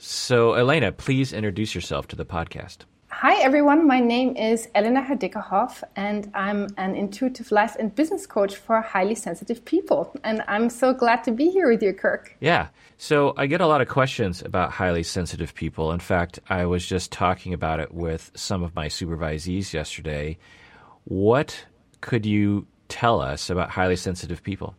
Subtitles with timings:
[0.00, 2.84] So, Elena, please introduce yourself to the podcast.
[3.10, 3.84] Hi, everyone.
[3.84, 9.16] My name is Elena Herdieckerhoff, and I'm an intuitive life and business coach for highly
[9.16, 10.14] sensitive people.
[10.22, 12.36] And I'm so glad to be here with you, Kirk.
[12.38, 12.68] Yeah.
[12.96, 15.90] So, I get a lot of questions about highly sensitive people.
[15.90, 20.38] In fact, I was just talking about it with some of my supervisees yesterday.
[21.04, 21.64] What
[22.02, 24.76] could you tell us about highly sensitive people?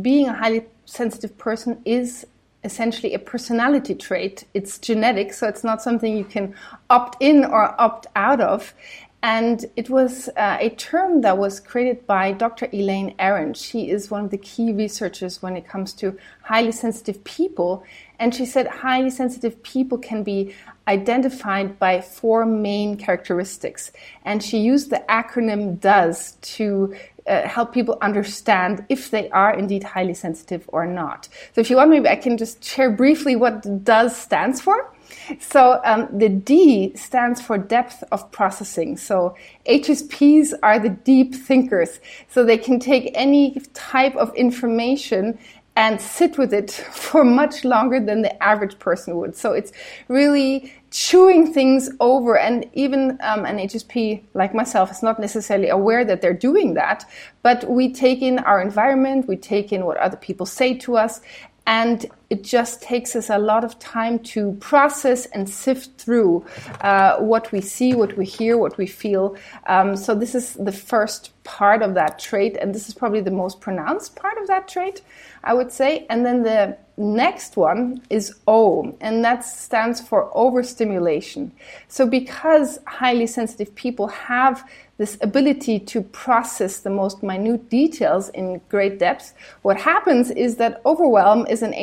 [0.00, 2.26] Being a highly sensitive person is
[2.66, 4.44] essentially a personality trait.
[4.52, 6.54] It's genetic, so it's not something you can
[6.90, 8.74] opt in or opt out of.
[9.22, 12.68] And it was uh, a term that was created by Dr.
[12.72, 13.54] Elaine Aron.
[13.54, 17.82] She is one of the key researchers when it comes to highly sensitive people.
[18.18, 20.54] And she said highly sensitive people can be
[20.88, 23.92] identified by four main characteristics.
[24.24, 26.94] And she used the acronym DOES to
[27.26, 31.28] uh, help people understand if they are indeed highly sensitive or not.
[31.54, 34.92] So if you want, maybe I can just share briefly what DOES stands for.
[35.40, 38.96] So um, the D stands for depth of processing.
[38.96, 39.36] So
[39.68, 42.00] HSPs are the deep thinkers.
[42.28, 45.38] So they can take any type of information
[45.76, 49.36] and sit with it for much longer than the average person would.
[49.36, 49.72] So it's
[50.08, 52.38] really chewing things over.
[52.38, 57.04] And even um, an HSP like myself is not necessarily aware that they're doing that.
[57.42, 61.20] But we take in our environment, we take in what other people say to us,
[61.66, 66.44] and it just takes us a lot of time to process and sift through
[66.80, 69.36] uh, what we see, what we hear, what we feel.
[69.66, 73.30] Um, so this is the first part of that trait, and this is probably the
[73.30, 75.02] most pronounced part of that trait,
[75.44, 76.04] I would say.
[76.10, 81.52] And then the next one is O, and that stands for overstimulation.
[81.88, 84.68] So because highly sensitive people have
[84.98, 90.80] this ability to process the most minute details in great depth, what happens is that
[90.84, 91.74] overwhelm is an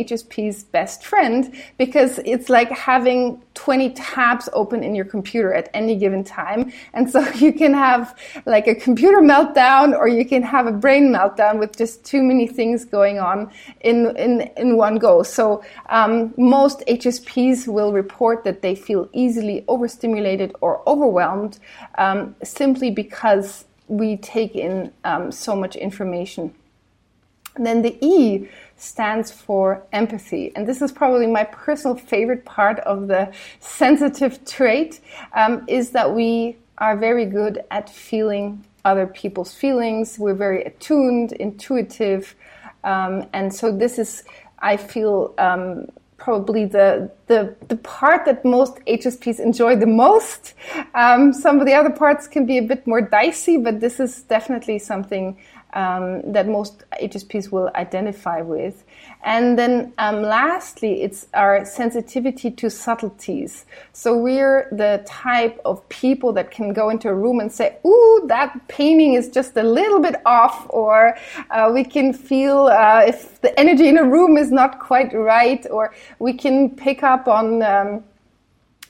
[0.71, 6.23] Best friend because it's like having 20 tabs open in your computer at any given
[6.23, 6.71] time.
[6.93, 11.13] And so you can have like a computer meltdown or you can have a brain
[11.13, 15.23] meltdown with just too many things going on in, in, in one go.
[15.23, 21.59] So um, most HSPs will report that they feel easily overstimulated or overwhelmed
[21.97, 26.53] um, simply because because we take in um, so much information.
[27.55, 30.51] And then the E stands for empathy.
[30.55, 34.99] And this is probably my personal favorite part of the sensitive trait
[35.33, 40.19] um, is that we are very good at feeling other people's feelings.
[40.19, 42.35] We're very attuned, intuitive.
[42.83, 44.23] Um, and so this is,
[44.59, 50.53] I feel, um, probably the, the, the part that most HSPs enjoy the most.
[50.95, 54.23] Um, some of the other parts can be a bit more dicey, but this is
[54.23, 55.37] definitely something
[55.73, 58.83] um, that most HSPs will identify with.
[59.23, 63.65] And then um, lastly, it's our sensitivity to subtleties.
[63.91, 68.25] So we're the type of people that can go into a room and say, ooh,
[68.27, 71.17] that painting is just a little bit off, or
[71.51, 75.65] uh, we can feel uh, if the energy in a room is not quite right,
[75.71, 78.03] or we can pick up on, um,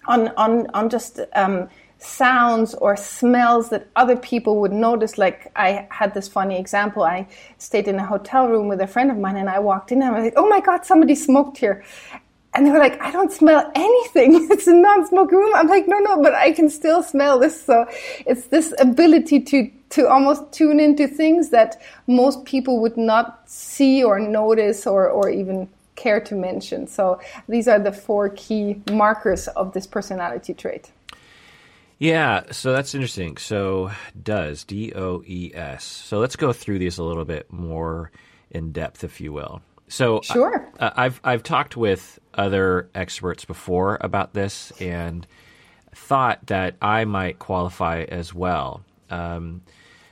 [0.08, 1.70] on, on, on just, um,
[2.04, 5.18] sounds or smells that other people would notice.
[5.18, 7.04] Like I had this funny example.
[7.04, 7.28] I
[7.58, 10.14] stayed in a hotel room with a friend of mine and I walked in and
[10.14, 11.84] I was like, oh my God, somebody smoked here.
[12.56, 14.48] And they were like, I don't smell anything.
[14.52, 15.54] It's a non-smoking room.
[15.56, 17.64] I'm like, no, no, but I can still smell this.
[17.66, 17.88] So
[18.28, 24.04] it's this ability to, to almost tune into things that most people would not see
[24.04, 26.86] or notice or, or even care to mention.
[26.86, 30.92] So these are the four key markers of this personality trait.
[32.04, 33.38] Yeah, so that's interesting.
[33.38, 33.90] So
[34.22, 35.86] does D O E S.
[35.86, 38.12] So let's go through these a little bit more
[38.52, 39.62] in depth, if you will.
[39.88, 45.26] So sure, I, I've I've talked with other experts before about this and
[45.96, 48.84] thought that I might qualify as well.
[49.10, 49.62] Um,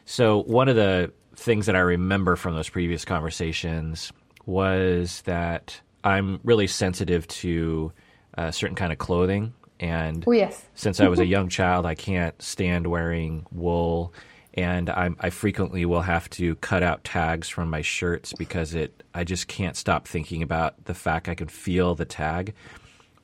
[0.05, 4.13] so one of the things that I remember from those previous conversations
[4.45, 7.91] was that I'm really sensitive to
[8.35, 10.63] a certain kind of clothing and oh, yes.
[10.75, 14.13] since I was a young child, I can't stand wearing wool.
[14.53, 19.03] And I'm, I frequently will have to cut out tags from my shirts because it.
[19.13, 22.53] I just can't stop thinking about the fact I can feel the tag.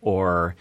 [0.02, 0.56] Or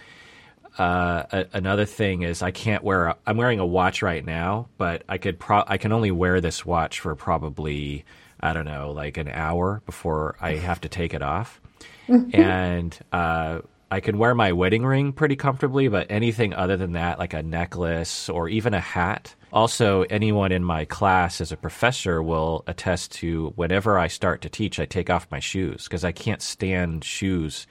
[0.79, 3.07] uh, a, another thing is I can't wear.
[3.07, 5.39] A, I'm wearing a watch right now, but I could.
[5.39, 8.05] Pro, I can only wear this watch for probably
[8.41, 11.61] I don't know, like an hour before I have to take it off.
[12.09, 13.61] and uh,
[13.91, 17.43] I can wear my wedding ring pretty comfortably, but anything other than that, like a
[17.43, 19.35] necklace or even a hat.
[19.53, 24.49] Also, anyone in my class as a professor will attest to whenever I start to
[24.49, 27.69] teach, I take off my shoes because I can't stand shoes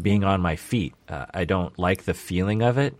[0.00, 0.94] being on my feet.
[1.08, 2.94] Uh, I don't like the feeling of it.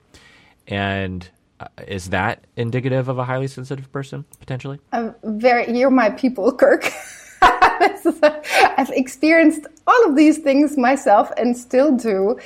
[0.67, 1.29] And
[1.61, 4.81] uh, is that indicative of a highly sensitive person potentially?
[4.93, 6.91] Uh, very, you're my people, Kirk.
[7.43, 12.39] I've experienced all of these things myself and still do.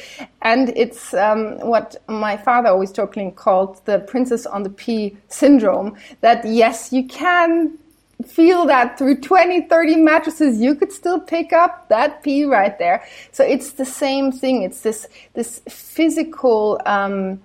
[0.42, 5.96] And it's um, what my father always jokingly called the princess on the pea syndrome
[6.20, 7.78] that yes, you can
[8.26, 13.04] feel that through 20, 30 mattresses, you could still pick up that pea right there.
[13.32, 14.62] So it's the same thing.
[14.62, 17.40] It's this, this physical, um,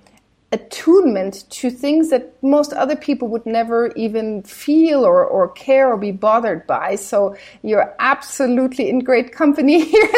[0.51, 5.97] attunement to things that most other people would never even feel or, or care or
[5.97, 6.95] be bothered by.
[6.95, 10.09] So you're absolutely in great company here.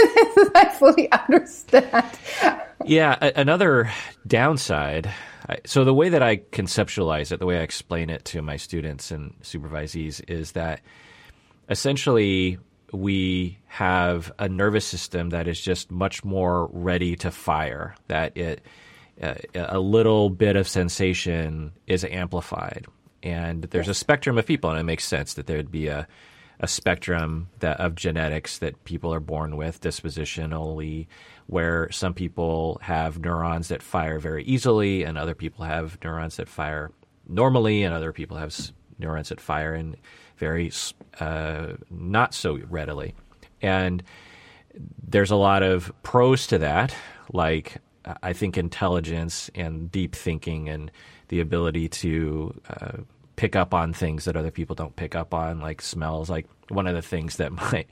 [0.56, 2.06] I fully understand.
[2.86, 3.92] Yeah, another
[4.28, 5.12] downside.
[5.66, 9.10] So the way that I conceptualize it, the way I explain it to my students
[9.10, 10.82] and supervisees is that
[11.70, 12.60] essentially
[12.94, 18.62] we have a nervous system that is just much more ready to fire, that it
[19.54, 22.88] a little bit of sensation is amplified.
[23.22, 23.98] And there's yes.
[23.98, 26.08] a spectrum of people, and it makes sense that there'd be a,
[26.60, 31.08] a spectrum that, of genetics that people are born with dispositionally,
[31.48, 36.48] where some people have neurons that fire very easily, and other people have neurons that
[36.48, 36.92] fire
[37.28, 38.56] normally, and other people have
[39.00, 39.96] neurons that fire in
[40.38, 40.72] very
[41.20, 43.14] uh, not so readily.
[43.62, 44.02] And
[45.06, 46.96] there's a lot of pros to that,
[47.34, 47.78] like
[48.24, 50.92] I think intelligence and deep thinking and
[51.30, 52.98] the ability to uh,
[53.36, 56.30] pick up on things that other people don't pick up on, like smells.
[56.30, 57.86] Like one of the things that my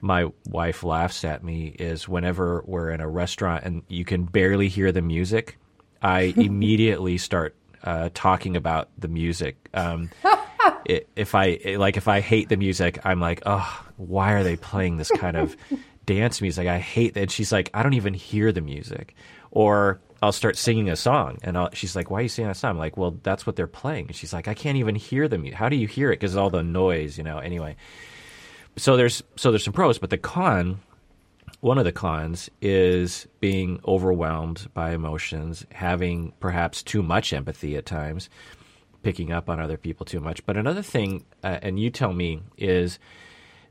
[0.00, 4.68] my wife laughs at me is whenever we're in a restaurant and you can barely
[4.68, 5.58] hear the music,
[6.02, 9.56] I immediately start uh, talking about the music.
[9.74, 10.10] Um,
[10.84, 14.56] it, if I like, if I hate the music, I'm like, oh, why are they
[14.56, 15.56] playing this kind of
[16.04, 16.66] dance music?
[16.66, 17.30] I hate that.
[17.30, 19.14] she's like, I don't even hear the music.
[19.50, 22.56] Or I'll start singing a song, and I'll, she's like, "Why are you singing that
[22.56, 25.28] song?" I'm like, "Well, that's what they're playing." And she's like, "I can't even hear
[25.28, 25.44] them.
[25.52, 26.16] How do you hear it?
[26.16, 27.76] Because all the noise, you know." Anyway,
[28.76, 30.80] so there's so there's some pros, but the con,
[31.60, 37.86] one of the cons is being overwhelmed by emotions, having perhaps too much empathy at
[37.86, 38.30] times,
[39.02, 40.44] picking up on other people too much.
[40.46, 42.98] But another thing, uh, and you tell me, is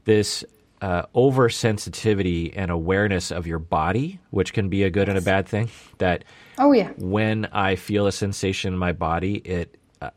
[0.06, 0.46] this
[0.82, 5.16] uh, oversensitivity and awareness of your body, which can be a good yes.
[5.16, 5.70] and a bad thing.
[5.98, 6.24] That
[6.58, 10.10] oh yeah, when I feel a sensation in my body, it uh,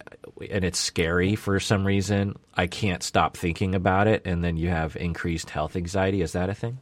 [0.51, 4.69] and it's scary for some reason, I can't stop thinking about it, and then you
[4.69, 6.23] have increased health anxiety.
[6.23, 6.79] Is that a thing?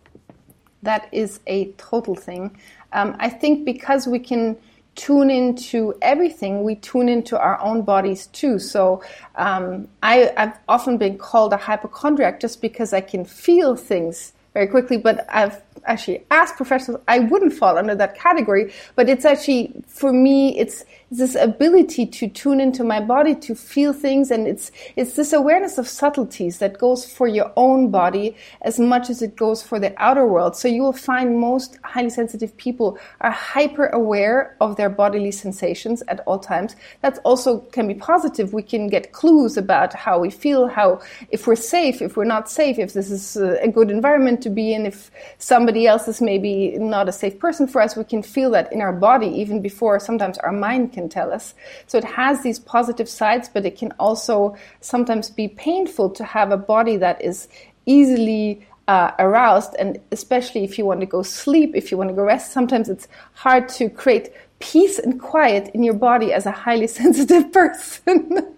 [0.83, 2.57] That is a total thing.
[2.93, 4.57] Um, I think because we can
[4.97, 8.59] tune into everything, we tune into our own bodies too.
[8.59, 9.03] So
[9.37, 14.67] um, I, I've often been called a hypochondriac just because I can feel things very
[14.67, 19.73] quickly, but I've actually asked professionals, I wouldn't fall under that category, but it's actually,
[19.87, 24.73] for me, it's this ability to tune into my body, to feel things, and it's
[24.97, 29.37] it's this awareness of subtleties that goes for your own body as much as it
[29.37, 30.57] goes for the outer world.
[30.57, 36.03] So you will find most highly sensitive people are hyper aware of their bodily sensations
[36.09, 36.75] at all times.
[37.03, 38.53] That also can be positive.
[38.53, 41.01] We can get clues about how we feel, how
[41.31, 44.75] if we're safe, if we're not safe, if this is a good environment to be
[44.75, 48.51] in, if somebody else is maybe not a safe person for us, we can feel
[48.51, 51.55] that in our body even before sometimes our mind can tell us.
[51.87, 56.51] So it has these positive sides, but it can also sometimes be painful to have
[56.51, 57.49] a body that is
[57.85, 62.15] easily uh, aroused, and especially if you want to go sleep, if you want to
[62.15, 66.51] go rest, sometimes it's hard to create peace and quiet in your body as a
[66.51, 68.55] highly sensitive person.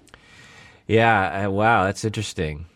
[0.86, 2.66] yeah, uh, wow, that's interesting.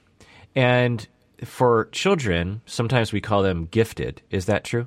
[0.55, 1.07] And
[1.45, 4.23] for children, sometimes we call them gifted.
[4.31, 4.87] Is that true?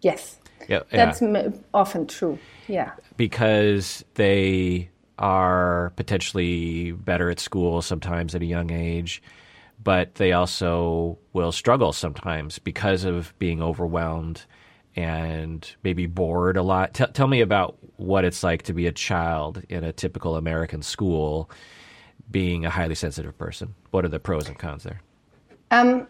[0.00, 0.38] Yes.
[0.68, 1.50] Yeah, that's yeah.
[1.74, 2.38] often true.
[2.68, 2.92] Yeah.
[3.22, 9.22] Because they are potentially better at school sometimes at a young age,
[9.80, 14.44] but they also will struggle sometimes because of being overwhelmed
[14.96, 16.94] and maybe bored a lot.
[16.94, 20.82] T- tell me about what it's like to be a child in a typical American
[20.82, 21.48] school
[22.28, 23.76] being a highly sensitive person.
[23.92, 25.00] What are the pros and cons there?
[25.70, 26.08] Um,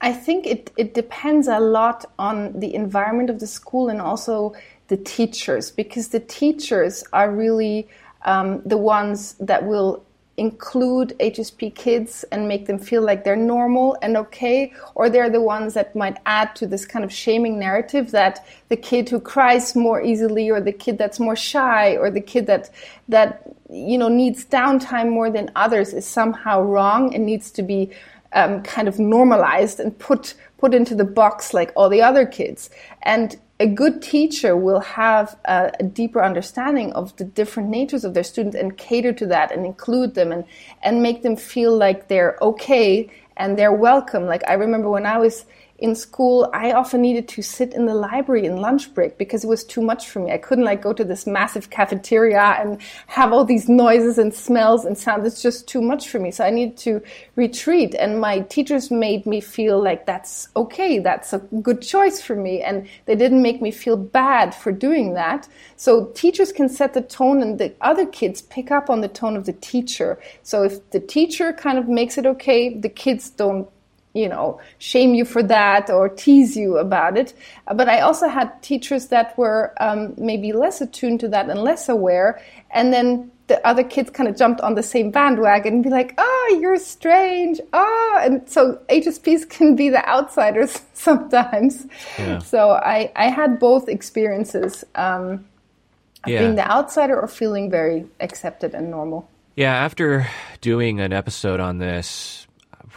[0.00, 4.52] I think it, it depends a lot on the environment of the school and also
[4.90, 7.88] the teachers, because the teachers are really
[8.26, 10.04] um, the ones that will
[10.36, 15.40] include HSP kids and make them feel like they're normal and okay, or they're the
[15.40, 19.76] ones that might add to this kind of shaming narrative that the kid who cries
[19.76, 22.70] more easily, or the kid that's more shy, or the kid that
[23.08, 27.90] that you know needs downtime more than others is somehow wrong and needs to be
[28.32, 32.70] um, kind of normalized and put put into the box like all the other kids.
[33.02, 38.14] And a good teacher will have a, a, deeper understanding of the different natures of
[38.14, 40.44] their students and cater to that and include them and,
[40.82, 44.24] and make them feel like they're okay and they're welcome.
[44.24, 45.44] Like I remember when I was
[45.80, 49.46] in school, I often needed to sit in the library in lunch break because it
[49.46, 50.30] was too much for me.
[50.30, 54.84] I couldn't like go to this massive cafeteria and have all these noises and smells
[54.84, 55.26] and sounds.
[55.26, 56.30] It's just too much for me.
[56.30, 57.02] So I needed to
[57.34, 57.94] retreat.
[57.94, 60.98] And my teachers made me feel like that's okay.
[60.98, 62.60] That's a good choice for me.
[62.60, 65.48] And they didn't make me feel bad for doing that.
[65.76, 69.34] So teachers can set the tone and the other kids pick up on the tone
[69.34, 70.20] of the teacher.
[70.42, 73.66] So if the teacher kind of makes it okay, the kids don't
[74.12, 77.32] you know, shame you for that or tease you about it.
[77.72, 81.88] But I also had teachers that were um, maybe less attuned to that and less
[81.88, 82.42] aware.
[82.70, 86.14] And then the other kids kind of jumped on the same bandwagon and be like,
[86.18, 87.60] oh, you're strange.
[87.72, 91.86] Oh, and so HSPs can be the outsiders sometimes.
[92.18, 92.38] Yeah.
[92.38, 95.44] So I, I had both experiences um,
[96.26, 96.40] yeah.
[96.40, 99.28] being the outsider or feeling very accepted and normal.
[99.56, 100.28] Yeah, after
[100.60, 102.46] doing an episode on this,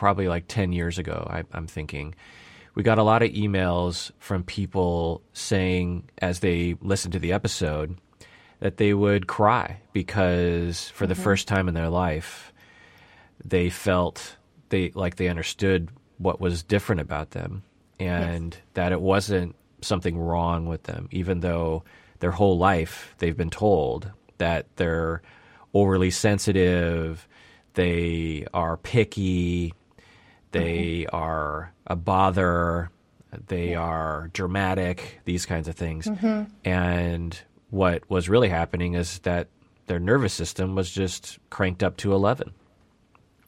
[0.03, 2.13] probably like 10 years ago, I, I'm thinking.
[2.75, 7.95] We got a lot of emails from people saying, as they listened to the episode,
[8.59, 11.13] that they would cry because for mm-hmm.
[11.13, 12.51] the first time in their life,
[13.45, 14.35] they felt
[14.67, 17.63] they like they understood what was different about them
[17.97, 18.61] and yes.
[18.73, 21.85] that it wasn't something wrong with them, even though
[22.19, 25.21] their whole life they've been told that they're
[25.73, 27.25] overly sensitive,
[27.75, 29.73] they are picky,
[30.53, 31.15] they mm-hmm.
[31.15, 32.89] are a bother.
[33.47, 33.79] They yeah.
[33.79, 35.19] are dramatic.
[35.25, 36.05] These kinds of things.
[36.05, 36.43] Mm-hmm.
[36.63, 37.39] And
[37.71, 39.47] what was really happening is that
[39.87, 42.53] their nervous system was just cranked up to eleven.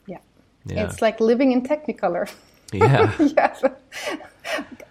[0.08, 0.18] Yeah,
[0.66, 0.86] yeah.
[0.86, 2.30] it's like living in Technicolor.
[2.74, 3.56] Yeah, yeah.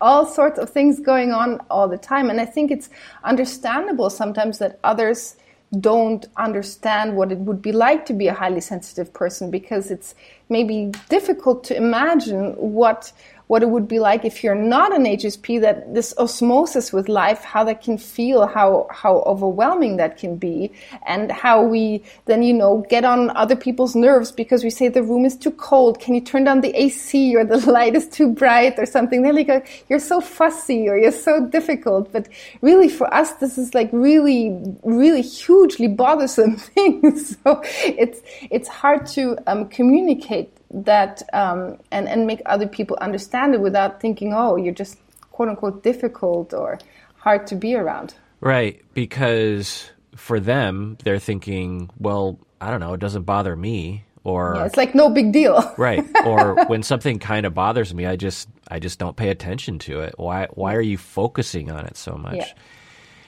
[0.00, 2.88] all sorts of things going on all the time, and I think it's
[3.24, 5.36] understandable sometimes that others
[5.80, 10.14] don't understand what it would be like to be a highly sensitive person because it's
[10.48, 13.12] maybe difficult to imagine what
[13.46, 17.42] what it would be like if you're not an HSP, that this osmosis with life,
[17.42, 20.72] how that can feel, how, how overwhelming that can be,
[21.06, 25.02] and how we then, you know, get on other people's nerves because we say the
[25.02, 26.00] room is too cold.
[26.00, 29.22] Can you turn down the AC or the light is too bright or something?
[29.22, 32.12] They're like, you're so fussy or you're so difficult.
[32.12, 32.28] But
[32.62, 37.36] really for us, this is like really, really hugely bothersome things.
[37.44, 43.54] so it's, it's hard to um, communicate that um, and and make other people understand
[43.54, 44.98] it without thinking, oh, you're just
[45.30, 46.78] quote unquote difficult or
[47.16, 48.14] hard to be around.
[48.40, 54.54] Right, because for them, they're thinking, well, I don't know, it doesn't bother me, or
[54.56, 55.72] yeah, it's like no big deal.
[55.78, 59.78] right, or when something kind of bothers me, I just I just don't pay attention
[59.80, 60.14] to it.
[60.18, 62.36] Why why are you focusing on it so much?
[62.36, 62.52] Yeah.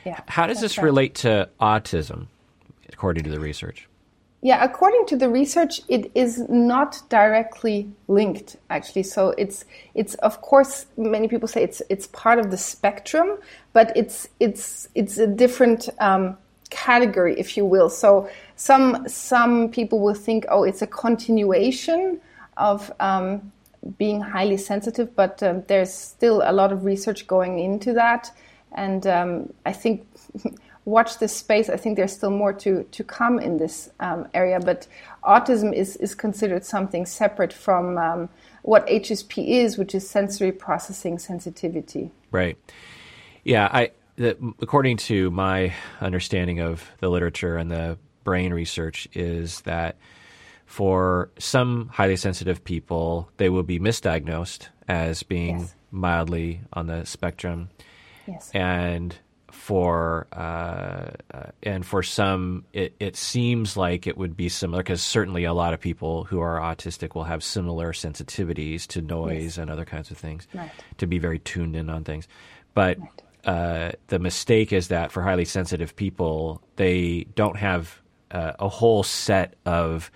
[0.04, 0.84] yeah How does this right.
[0.84, 2.26] relate to autism,
[2.92, 3.88] according to the research?
[4.42, 9.02] Yeah, according to the research, it is not directly linked actually.
[9.02, 9.64] So it's
[9.94, 13.38] it's of course many people say it's it's part of the spectrum,
[13.72, 16.36] but it's it's it's a different um,
[16.70, 17.88] category, if you will.
[17.88, 22.20] So some some people will think, oh, it's a continuation
[22.56, 23.52] of um,
[23.98, 28.30] being highly sensitive, but um, there's still a lot of research going into that,
[28.76, 30.06] and um, I think
[30.84, 31.68] watch this space.
[31.68, 34.86] I think there's still more to, to come in this um, area, but
[35.24, 38.28] autism is, is considered something separate from um,
[38.62, 42.10] what HSP is, which is sensory processing sensitivity.
[42.30, 42.56] Right.
[43.42, 49.60] Yeah, I the, according to my understanding of the literature and the brain research is
[49.62, 49.96] that
[50.64, 55.74] for some highly sensitive people, they will be misdiagnosed as being yes.
[55.90, 57.68] mildly on the spectrum.
[58.26, 58.50] Yes.
[58.52, 59.16] And
[59.56, 65.02] for uh, uh, and for some it, it seems like it would be similar because
[65.02, 69.58] certainly a lot of people who are autistic will have similar sensitivities to noise yes.
[69.58, 70.70] and other kinds of things right.
[70.98, 72.28] to be very tuned in on things
[72.74, 73.22] but right.
[73.44, 79.02] uh, the mistake is that for highly sensitive people they don't have uh, a whole
[79.02, 80.10] set of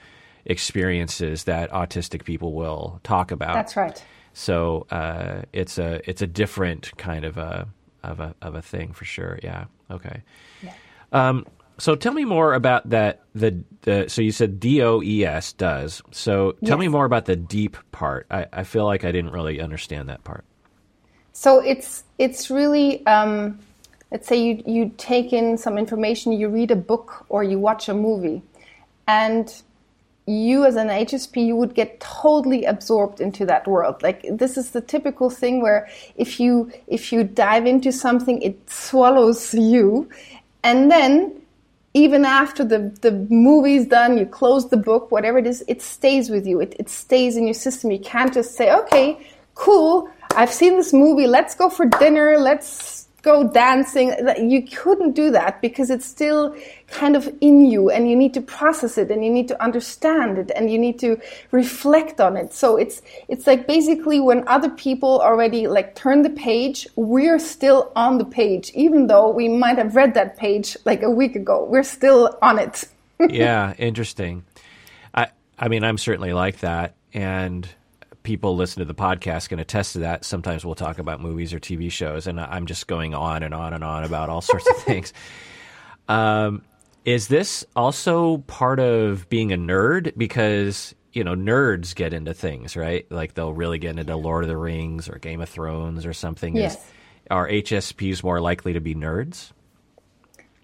[0.45, 6.26] experiences that autistic people will talk about that's right so uh, it's a it's a
[6.26, 7.67] different kind of a
[8.02, 9.38] of a of a thing for sure.
[9.42, 9.64] Yeah.
[9.90, 10.23] Okay.
[10.62, 10.75] Yeah.
[11.12, 11.47] Um,
[11.78, 13.23] so tell me more about that.
[13.35, 16.02] The, the so you said D O E S does.
[16.11, 16.80] So tell yes.
[16.80, 18.26] me more about the deep part.
[18.30, 20.45] I, I feel like I didn't really understand that part.
[21.33, 23.59] So it's it's really um,
[24.11, 27.88] let's say you you take in some information, you read a book or you watch
[27.88, 28.42] a movie,
[29.09, 29.62] and
[30.31, 34.03] you as an HSP, you would get totally absorbed into that world.
[34.03, 38.71] Like this is the typical thing where if you if you dive into something, it
[38.71, 40.09] swallows you,
[40.63, 41.41] and then
[41.95, 46.31] even after the the movie's done, you close the book, whatever it is, it stays
[46.31, 46.61] with you.
[46.61, 47.91] It it stays in your system.
[47.91, 49.19] You can't just say, okay,
[49.55, 51.27] cool, I've seen this movie.
[51.27, 52.39] Let's go for dinner.
[52.39, 54.15] Let's go dancing.
[54.39, 56.55] You couldn't do that because it's still
[56.89, 60.39] kind of in you and you need to process it and you need to understand
[60.39, 62.53] it and you need to reflect on it.
[62.53, 67.93] So it's, it's like basically when other people already like turn the page, we're still
[67.97, 71.65] on the page, even though we might have read that page like a week ago.
[71.65, 72.85] We're still on it.
[73.29, 74.45] yeah, interesting.
[75.15, 76.95] I, I mean, I'm certainly like that.
[77.12, 77.69] And,
[78.23, 80.25] people listen to the podcast can attest to that.
[80.25, 83.73] Sometimes we'll talk about movies or TV shows, and I'm just going on and on
[83.73, 85.12] and on about all sorts of things.
[86.09, 86.62] Um,
[87.05, 90.12] is this also part of being a nerd?
[90.17, 93.11] Because you know, nerds get into things, right?
[93.11, 96.57] Like they'll really get into Lord of the Rings or Game of Thrones or something.
[96.57, 96.77] Yes.
[96.77, 96.81] Is,
[97.31, 99.53] are HSPs more likely to be nerds?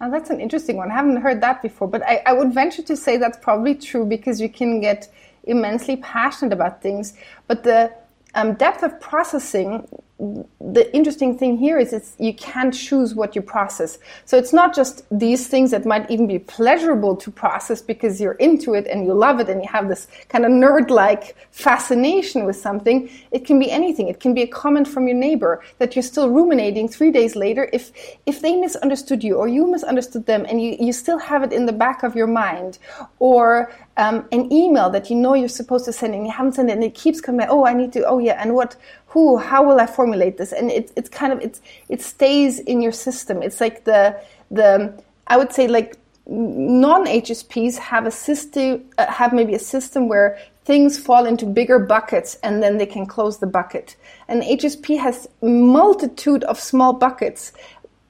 [0.00, 0.90] Oh, that's an interesting one.
[0.90, 4.04] I haven't heard that before, but I, I would venture to say that's probably true
[4.04, 5.08] because you can get
[5.46, 7.14] immensely passionate about things.
[7.46, 7.92] But the
[8.34, 9.88] um, depth of processing
[10.18, 13.98] the interesting thing here is it's you can't choose what you process.
[14.24, 18.32] So it's not just these things that might even be pleasurable to process because you're
[18.32, 22.56] into it and you love it and you have this kind of nerd-like fascination with
[22.56, 23.10] something.
[23.30, 24.08] It can be anything.
[24.08, 27.68] It can be a comment from your neighbor that you're still ruminating three days later.
[27.74, 27.92] If
[28.24, 31.66] if they misunderstood you or you misunderstood them and you, you still have it in
[31.66, 32.78] the back of your mind,
[33.18, 36.68] or um, an email that you know you're supposed to send and you haven't sent
[36.68, 38.76] it and it keeps coming, oh I need to, oh yeah, and what
[39.16, 40.52] who, how will I formulate this?
[40.52, 43.42] And it's it's kind of it's it stays in your system.
[43.42, 44.20] It's like the
[44.50, 44.92] the
[45.26, 45.96] I would say like
[46.26, 51.78] non HSPs have a system uh, have maybe a system where things fall into bigger
[51.78, 53.96] buckets and then they can close the bucket.
[54.28, 57.52] And HSP has multitude of small buckets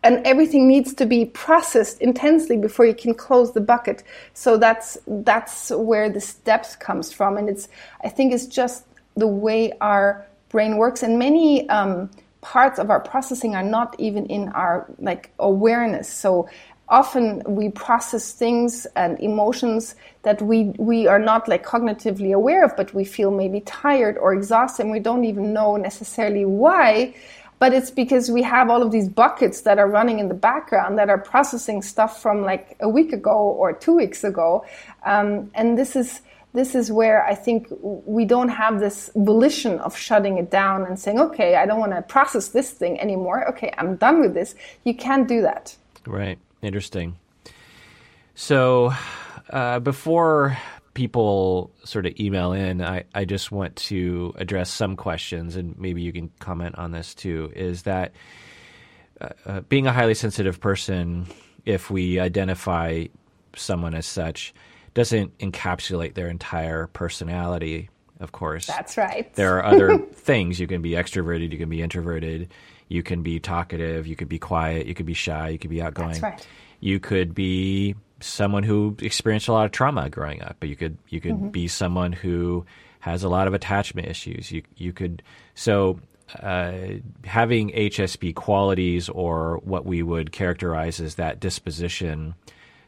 [0.02, 4.02] and everything needs to be processed intensely before you can close the bucket.
[4.34, 7.68] So that's that's where this depth comes from, and it's
[8.02, 13.00] I think it's just the way our brain works and many um, parts of our
[13.00, 16.12] processing are not even in our like awareness.
[16.12, 16.48] So
[16.88, 22.76] often we process things and emotions that we we are not like cognitively aware of
[22.76, 27.14] but we feel maybe tired or exhausted and we don't even know necessarily why.
[27.58, 30.98] But it's because we have all of these buckets that are running in the background
[30.98, 34.64] that are processing stuff from like a week ago or two weeks ago.
[35.06, 36.20] Um, and this is
[36.56, 40.98] this is where I think we don't have this volition of shutting it down and
[40.98, 43.48] saying, okay, I don't want to process this thing anymore.
[43.50, 44.54] Okay, I'm done with this.
[44.84, 45.76] You can't do that.
[46.06, 46.38] Right.
[46.62, 47.16] Interesting.
[48.34, 48.92] So
[49.50, 50.56] uh, before
[50.94, 56.02] people sort of email in, I, I just want to address some questions, and maybe
[56.02, 57.52] you can comment on this too.
[57.54, 58.12] Is that
[59.20, 61.26] uh, uh, being a highly sensitive person,
[61.66, 63.06] if we identify
[63.54, 64.54] someone as such,
[64.96, 68.64] doesn't encapsulate their entire personality, of course.
[68.64, 69.30] That's right.
[69.34, 70.58] There are other things.
[70.58, 72.50] You can be extroverted, you can be introverted,
[72.88, 75.82] you can be talkative, you could be quiet, you could be shy, you could be
[75.82, 76.12] outgoing.
[76.12, 76.46] That's right.
[76.80, 80.96] You could be someone who experienced a lot of trauma growing up, but you could
[81.10, 81.48] you could mm-hmm.
[81.48, 82.64] be someone who
[83.00, 84.50] has a lot of attachment issues.
[84.50, 85.22] You you could
[85.54, 86.00] so
[86.40, 86.72] uh,
[87.24, 92.34] having HSP qualities or what we would characterize as that disposition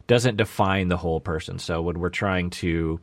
[0.08, 1.60] doesn't define the whole person.
[1.60, 2.98] So when we're trying to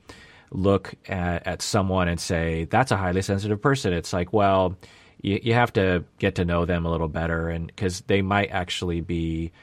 [0.51, 4.75] look at, at someone and say that's a highly sensitive person, it's like, well,
[5.21, 8.51] you, you have to get to know them a little better, and because they might
[8.51, 9.53] actually be.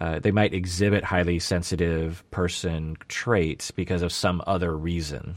[0.00, 5.34] Uh, they might exhibit highly sensitive person traits because of some other reason.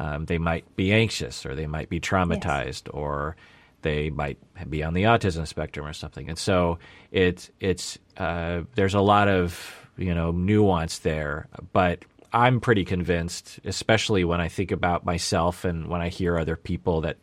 [0.00, 2.94] Um, they might be anxious, or they might be traumatized, yes.
[2.94, 3.36] or
[3.82, 4.38] they might
[4.70, 6.30] be on the autism spectrum or something.
[6.30, 6.78] And so
[7.10, 13.60] it's it's uh, there's a lot of you know nuance there, but I'm pretty convinced,
[13.64, 17.18] especially when I think about myself and when I hear other people that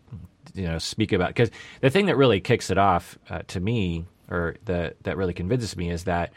[0.54, 1.30] you know speak about.
[1.30, 1.50] Because
[1.82, 5.76] the thing that really kicks it off uh, to me, or the that really convinces
[5.76, 6.32] me, is that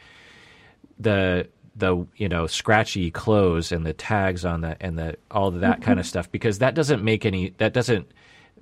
[0.99, 5.61] the the you know scratchy clothes and the tags on the and the all of
[5.61, 5.83] that mm-hmm.
[5.83, 8.11] kind of stuff because that doesn't make any that doesn't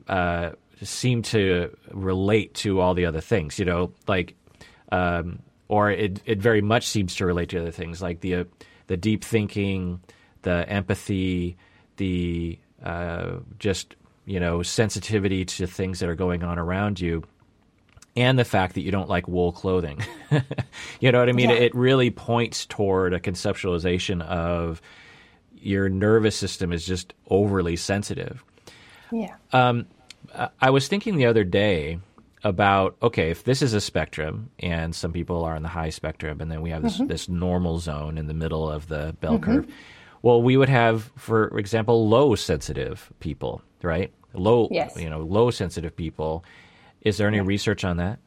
[0.09, 0.51] uh,
[0.83, 3.59] seem to relate to all the other things.
[3.59, 4.35] You know, like
[4.91, 8.45] um, or it it very much seems to relate to other things like the uh,
[8.89, 10.01] the deep thinking,
[10.43, 11.57] the empathy,
[11.97, 13.95] the uh, just
[14.27, 17.23] you know sensitivity to things that are going on around you,
[18.17, 20.05] and the fact that you don't like wool clothing.
[21.01, 21.51] you know what I mean?
[21.51, 21.57] Yeah.
[21.57, 24.83] It really points toward a conceptualization of
[25.57, 28.43] your nervous system is just overly sensitive.
[29.13, 29.37] Yeah.
[29.53, 29.87] Um,
[30.61, 32.01] I was thinking the other day
[32.43, 36.41] about okay, if this is a spectrum and some people are on the high spectrum,
[36.41, 37.07] and then we have this, mm-hmm.
[37.07, 39.45] this normal zone in the middle of the bell mm-hmm.
[39.45, 39.73] curve.
[40.23, 44.13] Well, we would have, for example, low sensitive people, right?
[44.35, 44.97] Low, yes.
[44.97, 46.45] you know, low sensitive people.
[47.03, 47.45] Is there any yeah.
[47.47, 48.19] research on that?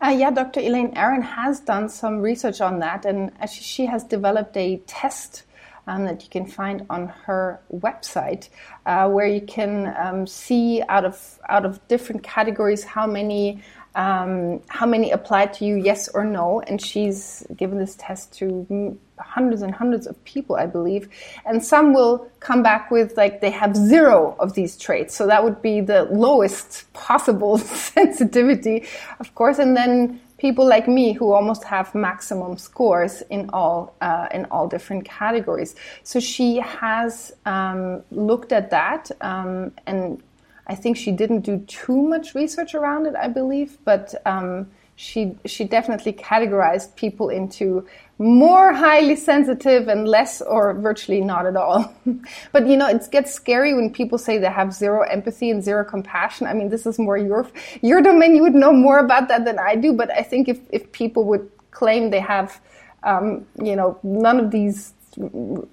[0.00, 0.60] Uh, yeah, Dr.
[0.60, 5.44] Elaine Aron has done some research on that, and actually she has developed a test
[5.88, 8.48] um, that you can find on her website,
[8.86, 13.62] uh, where you can um, see out of out of different categories how many
[13.94, 16.60] um, how many apply to you, yes or no.
[16.60, 21.08] And she's given this test to hundreds and hundreds of people, I believe.
[21.44, 25.16] And some will come back with like they have zero of these traits.
[25.16, 27.58] So that would be the lowest possible
[27.94, 28.86] sensitivity,
[29.18, 29.58] of course.
[29.58, 34.68] And then people like me who almost have maximum scores in all uh, in all
[34.68, 35.74] different categories.
[36.04, 40.22] So she has um, looked at that, um, and
[40.66, 43.14] I think she didn't do too much research around it.
[43.14, 47.86] I believe, but um, she she definitely categorized people into
[48.18, 51.94] more highly sensitive and less or virtually not at all.
[52.52, 55.84] but you know, it gets scary when people say they have zero empathy and zero
[55.84, 56.48] compassion.
[56.48, 57.48] I mean, this is more your
[57.80, 58.34] your domain.
[58.34, 59.92] You would know more about that than I do.
[59.92, 62.60] But I think if if people would claim they have,
[63.04, 64.94] um, you know, none of these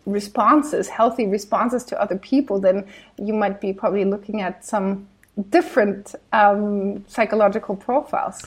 [0.06, 2.86] responses, healthy responses to other people, then
[3.18, 5.08] you might be probably looking at some
[5.50, 8.46] different um, psychological profiles.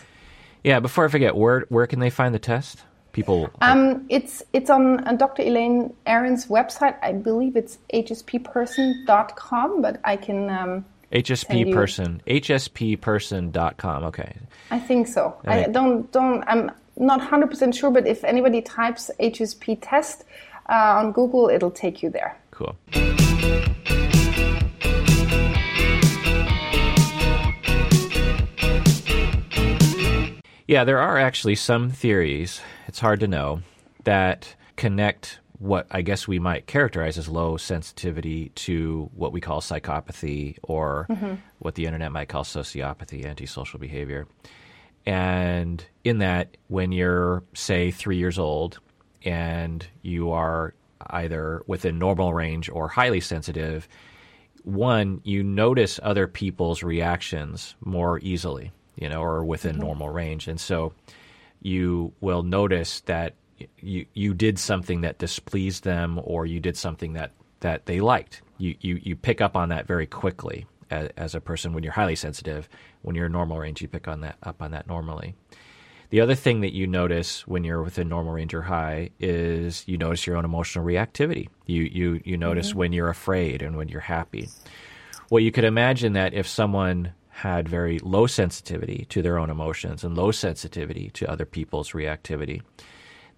[0.64, 2.84] Yeah, before I forget, where where can they find the test?
[3.12, 3.50] People.
[3.60, 5.42] Um, it's it's on uh, Dr.
[5.42, 6.96] Elaine Aron's website.
[7.02, 10.50] I believe it's hspperson.com, but I can.
[10.50, 14.04] Um, HSP person, hspperson.com.
[14.04, 14.36] Okay.
[14.70, 15.40] I think so.
[15.46, 16.44] I don't don't.
[16.46, 20.24] I'm not hundred percent sure, but if anybody types HSP test
[20.68, 22.36] uh, on Google, it'll take you there.
[22.50, 22.76] Cool.
[30.68, 33.62] Yeah, there are actually some theories, it's hard to know,
[34.04, 39.62] that connect what I guess we might characterize as low sensitivity to what we call
[39.62, 41.36] psychopathy or mm-hmm.
[41.58, 44.28] what the internet might call sociopathy, antisocial behavior.
[45.06, 48.78] And in that, when you're, say, three years old
[49.24, 50.74] and you are
[51.06, 53.88] either within normal range or highly sensitive,
[54.64, 59.82] one, you notice other people's reactions more easily you know, or within mm-hmm.
[59.82, 60.48] normal range.
[60.48, 60.92] And so
[61.60, 63.34] you will notice that
[63.78, 68.42] you you did something that displeased them or you did something that, that they liked.
[68.58, 71.92] You, you, you pick up on that very quickly as, as a person when you're
[71.92, 72.68] highly sensitive.
[73.02, 75.34] When you're in normal range, you pick on that up on that normally.
[76.10, 79.98] The other thing that you notice when you're within normal range or high is you
[79.98, 81.48] notice your own emotional reactivity.
[81.66, 82.78] You you you notice mm-hmm.
[82.78, 84.48] when you're afraid and when you're happy.
[85.30, 90.02] Well, you could imagine that if someone had very low sensitivity to their own emotions
[90.02, 92.62] and low sensitivity to other people's reactivity,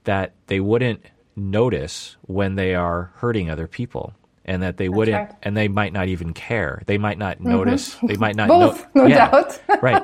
[0.05, 1.05] that they wouldn't
[1.37, 4.15] notice when they are hurting other people
[4.47, 5.39] and that they That's wouldn't right.
[5.43, 7.51] and they might not even care they might not mm-hmm.
[7.51, 10.03] notice they might not Both, no, no yeah, doubt right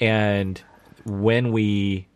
[0.00, 0.60] and
[1.04, 2.08] when we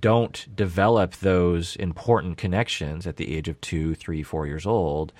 [0.00, 5.12] don't develop those important connections at the age of two three four years old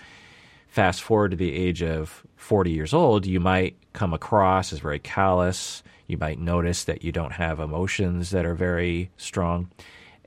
[0.71, 5.01] fast forward to the age of 40 years old, you might come across as very
[5.01, 5.83] callous.
[6.07, 9.71] You might notice that you don't have emotions that are very strong.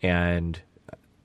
[0.01, 0.59] And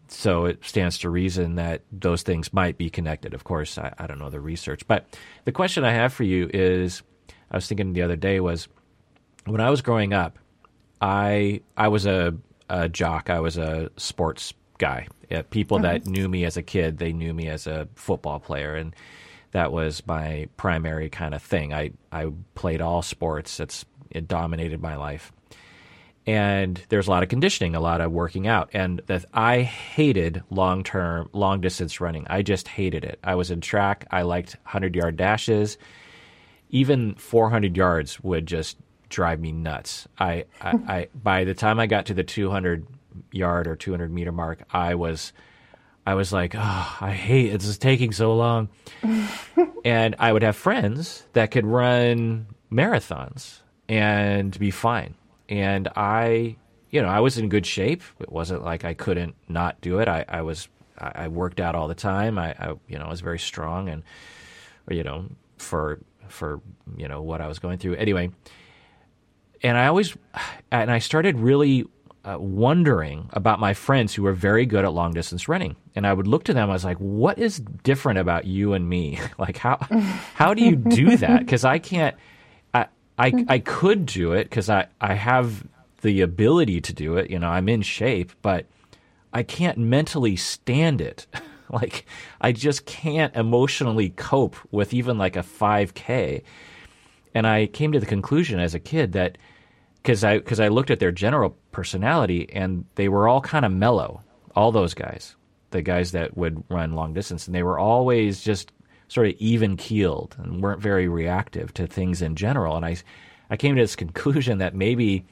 [0.07, 3.35] so it stands to reason that those things might be connected.
[3.35, 4.87] Of course, I, I, don't know the research.
[4.87, 7.03] But the question I have for you is
[7.51, 8.69] I was thinking the other day was
[9.45, 10.39] when I was growing up,
[11.01, 12.35] I I was a,
[12.71, 15.09] a jock, I was a sports guy.
[15.31, 15.85] Uh, people mm-hmm.
[15.85, 18.95] that knew me as a kid, they knew me as a football player, and
[19.53, 21.73] that was my primary kind of thing.
[21.73, 23.61] I I played all sports.
[23.61, 25.33] It's it dominated my life,
[26.27, 30.43] and there's a lot of conditioning, a lot of working out, and that I hated
[30.51, 32.27] long term, long distance running.
[32.31, 33.19] I just hated it.
[33.23, 34.07] I was in track.
[34.11, 35.79] I liked hundred yard dashes.
[36.71, 38.77] Even 400 yards would just
[39.09, 40.07] drive me nuts.
[40.19, 42.87] I, I, I by the time I got to the 200
[43.33, 45.33] yard or 200 meter mark, I was
[46.09, 48.71] I was like, oh, I hate it's taking so long.
[49.85, 55.15] and I would have friends that could run marathons and be fine.
[55.51, 56.57] And I,
[56.89, 58.03] you know, I was in good shape.
[58.21, 60.09] It wasn't like I couldn't not do it.
[60.09, 62.39] I, I was, I worked out all the time.
[62.39, 64.03] I, I, you know, I was very strong and,
[64.91, 65.27] you know,
[65.59, 66.63] for, for,
[66.97, 67.97] you know, what I was going through.
[67.97, 68.31] Anyway,
[69.63, 70.17] and I always,
[70.71, 71.85] and I started really
[72.29, 76.13] uh, wondering about my friends who were very good at long distance running, and I
[76.13, 76.69] would look to them.
[76.69, 79.19] I was like, "What is different about you and me?
[79.39, 79.79] like how
[80.35, 81.41] how do you do that?
[81.41, 82.15] Because I can't.
[82.75, 82.87] I
[83.19, 85.67] I I could do it because I I have
[86.03, 87.31] the ability to do it.
[87.31, 88.67] You know, I'm in shape, but
[89.33, 91.27] I can't mentally stand it.
[91.71, 92.05] like
[92.43, 96.43] I just can't emotionally cope with even like a 5K.
[97.35, 99.39] And I came to the conclusion as a kid that
[100.03, 103.73] because I because I looked at their general personality and they were all kind of
[103.73, 104.23] mellow,
[104.55, 105.37] all those guys,
[105.71, 108.73] the guys that would run long distance, and they were always just
[109.09, 112.77] sort of even keeled and weren't very reactive to things in general.
[112.77, 112.97] And I
[113.51, 115.25] I came to this conclusion that maybe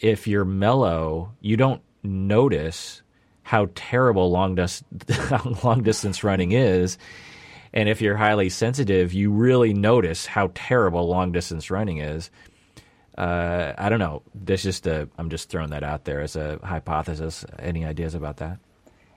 [0.00, 3.02] if you're mellow, you don't notice
[3.42, 4.84] how terrible long, dis-
[5.64, 6.98] long distance running is.
[7.72, 12.30] And if you're highly sensitive, you really notice how terrible long distance running is.
[13.16, 14.22] Uh, I don't know.
[14.34, 17.44] That's just a, I'm just throwing that out there as a hypothesis.
[17.58, 18.58] Any ideas about that?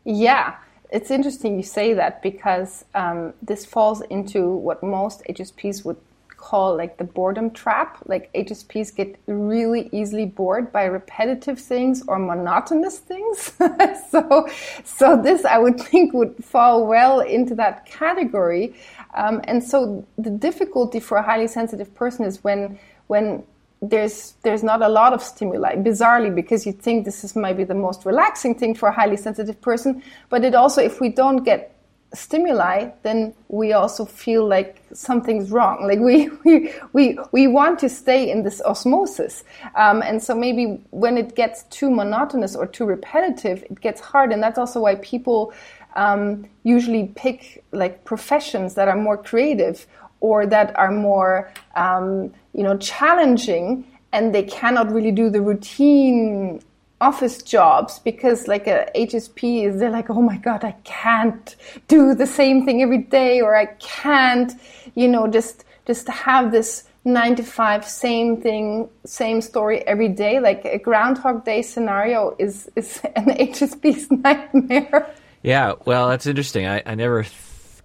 [0.04, 0.56] Yeah,
[0.92, 5.98] it's interesting you say that because um, this falls into what most HSPs would
[6.46, 7.98] call like the boredom trap.
[8.06, 13.54] Like HSPs get really easily bored by repetitive things or monotonous things.
[14.12, 14.48] so,
[14.84, 18.76] so this I would think would fall well into that category.
[19.16, 22.78] Um, and so the difficulty for a highly sensitive person is when
[23.08, 23.44] when
[23.82, 27.76] there's there's not a lot of stimuli bizarrely because you think this is maybe the
[27.76, 31.76] most relaxing thing for a highly sensitive person but it also if we don't get
[32.16, 35.86] stimuli, then we also feel like something's wrong.
[35.86, 39.44] Like we we we, we want to stay in this osmosis,
[39.76, 44.32] um, and so maybe when it gets too monotonous or too repetitive, it gets hard,
[44.32, 45.54] and that's also why people
[45.96, 49.86] um, usually pick like professions that are more creative
[50.20, 56.62] or that are more um, you know challenging, and they cannot really do the routine
[57.02, 61.56] office jobs because like a HSP is they're like oh my god I can't
[61.90, 64.54] do the same thing every day or I can't
[64.96, 70.40] you know just just have this 9 to 5 same thing same story every day.
[70.40, 75.14] Like a groundhog day scenario is is an HSP's nightmare.
[75.44, 76.66] Yeah well that's interesting.
[76.66, 77.34] I, I never th-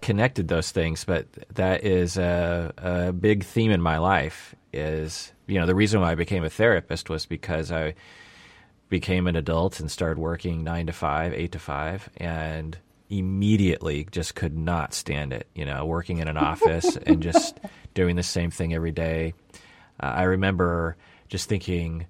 [0.01, 5.59] connected those things but that is a, a big theme in my life is you
[5.59, 7.93] know the reason why I became a therapist was because I
[8.91, 12.77] became an adult and started working nine to five, eight to five, and
[13.09, 15.47] immediately just could not stand it.
[15.55, 17.59] You know, working in an office and just
[17.93, 19.33] doing the same thing every day.
[19.99, 20.95] Uh, I remember
[21.27, 22.05] just thinking,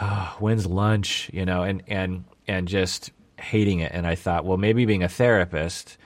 [0.00, 3.92] oh, "When's lunch?" You know, and and and just hating it.
[3.92, 5.98] And I thought, well, maybe being a therapist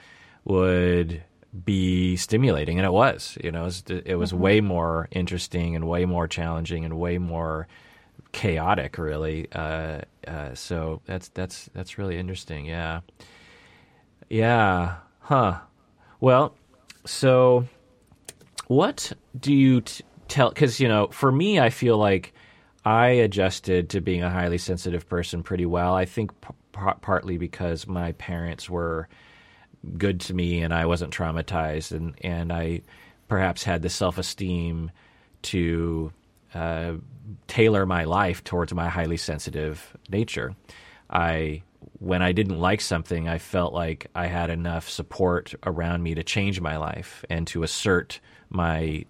[0.45, 1.23] would
[1.65, 3.37] be stimulating, and it was.
[3.43, 4.43] You know, it was, it was mm-hmm.
[4.43, 7.67] way more interesting and way more challenging and way more
[8.33, 9.49] chaotic, really.
[9.53, 12.67] Uh, uh, so that's that's that's really interesting.
[12.67, 13.01] Yeah,
[14.29, 15.59] yeah, huh.
[16.21, 16.55] Well,
[17.05, 17.67] so
[18.69, 20.51] what do you t- tell?
[20.51, 22.33] Because you know, for me, I feel like
[22.85, 25.95] I adjusted to being a highly sensitive person pretty well.
[25.95, 29.09] I think p- partly because my parents were
[29.97, 32.83] good to me and I wasn't traumatized, and and I
[33.29, 34.91] perhaps had the self esteem
[35.43, 36.13] to
[36.55, 36.95] uh,
[37.47, 40.55] tailor my life towards my highly sensitive nature.
[41.09, 41.63] I
[41.99, 46.23] when I didn't like something, I felt like I had enough support around me to
[46.23, 49.05] change my life and to assert my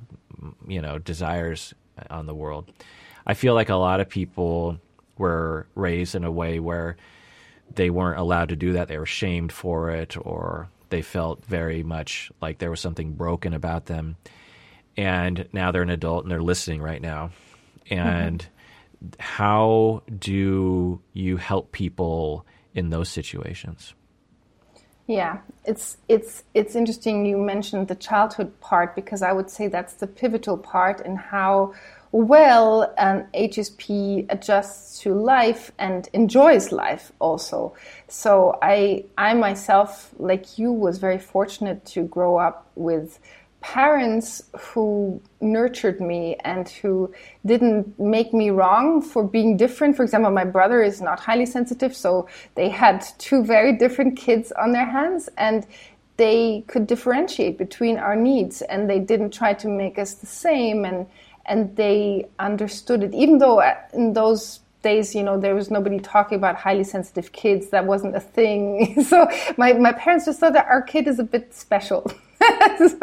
[0.67, 1.75] you know desires
[2.11, 2.71] on the world.
[3.27, 4.79] I feel like a lot of people
[5.19, 6.97] were raised in a way where
[7.75, 8.89] they weren't allowed to do that.
[8.89, 13.55] They were shamed for it or they felt very much like there was something broken
[13.55, 14.17] about them.
[14.97, 17.31] And now they're an adult and they're listening right now
[17.91, 18.47] and
[19.05, 19.21] mm-hmm.
[19.21, 23.95] how do you help people in those situations?
[25.07, 29.95] Yeah, it's it's it's interesting you mentioned the childhood part because I would say that's
[29.95, 31.75] the pivotal part in how
[32.13, 37.75] well an HSP adjusts to life and enjoys life also.
[38.09, 43.19] So I I myself like you was very fortunate to grow up with
[43.61, 47.13] parents who nurtured me and who
[47.45, 49.97] didn't make me wrong for being different.
[49.97, 54.51] For example, my brother is not highly sensitive, so they had two very different kids
[54.53, 55.67] on their hands and
[56.17, 60.85] they could differentiate between our needs and they didn't try to make us the same
[60.85, 61.07] and
[61.51, 65.99] and they understood it even though uh, in those days, you know, there was nobody
[65.99, 67.69] talking about highly sensitive kids.
[67.71, 69.03] That wasn't a thing.
[69.11, 72.11] so my, my parents just thought that our kid is a bit special.
[72.79, 72.99] so,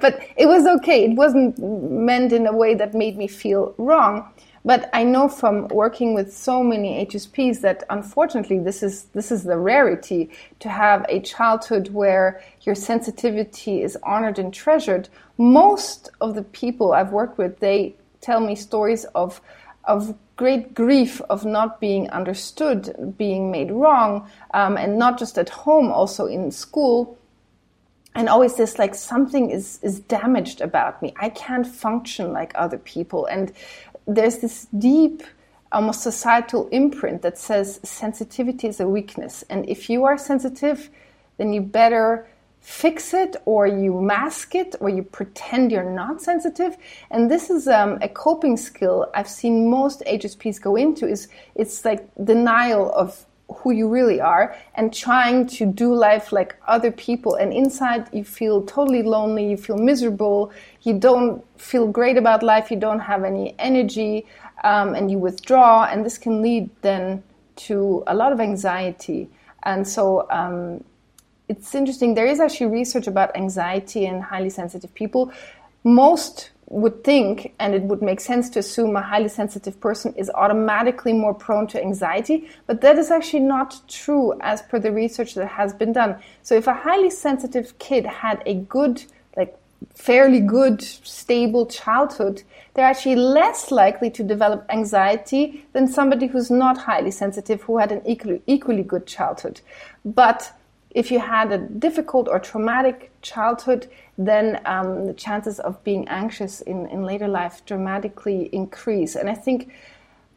[0.00, 1.04] but it was okay.
[1.04, 4.28] It wasn't meant in a way that made me feel wrong.
[4.64, 9.44] But I know from working with so many HSPs that unfortunately this is this is
[9.44, 15.08] the rarity to have a childhood where your sensitivity is honored and treasured.
[15.38, 19.40] Most of the people I've worked with, they tell me stories of
[19.84, 25.48] of great grief of not being understood, being made wrong, um, and not just at
[25.48, 27.18] home, also in school.
[28.14, 31.14] And always this like something is is damaged about me.
[31.20, 33.52] I can't function like other people, and
[34.14, 35.22] there's this deep
[35.72, 39.44] almost societal imprint that says sensitivity is a weakness.
[39.48, 40.90] And if you are sensitive,
[41.38, 42.26] then you better
[42.60, 46.76] fix it or you mask it or you pretend you're not sensitive.
[47.10, 51.84] And this is um, a coping skill I've seen most HSPs go into is it's
[51.84, 53.24] like denial of
[53.56, 57.34] who you really are and trying to do life like other people.
[57.34, 62.70] And inside you feel totally lonely, you feel miserable, you don't feel great about life,
[62.70, 64.26] you don't have any energy,
[64.64, 65.84] um, and you withdraw.
[65.84, 67.22] And this can lead then
[67.56, 69.28] to a lot of anxiety.
[69.64, 70.82] And so um,
[71.48, 72.14] it's interesting.
[72.14, 75.32] There is actually research about anxiety in highly sensitive people.
[75.84, 80.30] Most would think, and it would make sense to assume a highly sensitive person is
[80.30, 85.34] automatically more prone to anxiety, but that is actually not true as per the research
[85.34, 86.16] that has been done.
[86.42, 89.02] So if a highly sensitive kid had a good,
[89.36, 89.58] like
[89.94, 96.78] fairly good, stable childhood, they're actually less likely to develop anxiety than somebody who's not
[96.78, 99.60] highly sensitive who had an equally, equally good childhood.
[100.04, 100.52] But
[100.90, 106.60] if you had a difficult or traumatic childhood, then um, the chances of being anxious
[106.62, 109.14] in, in later life dramatically increase.
[109.14, 109.72] And I think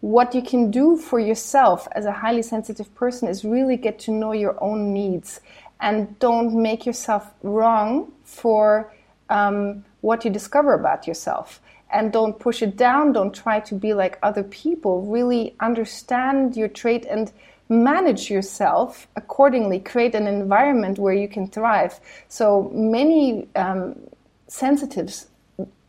[0.01, 4.11] what you can do for yourself as a highly sensitive person is really get to
[4.11, 5.39] know your own needs
[5.79, 8.91] and don't make yourself wrong for
[9.29, 11.61] um, what you discover about yourself.
[11.91, 15.03] And don't push it down, don't try to be like other people.
[15.03, 17.31] Really understand your trait and
[17.69, 21.99] manage yourself accordingly, create an environment where you can thrive.
[22.27, 23.95] So many um,
[24.47, 25.27] sensitives,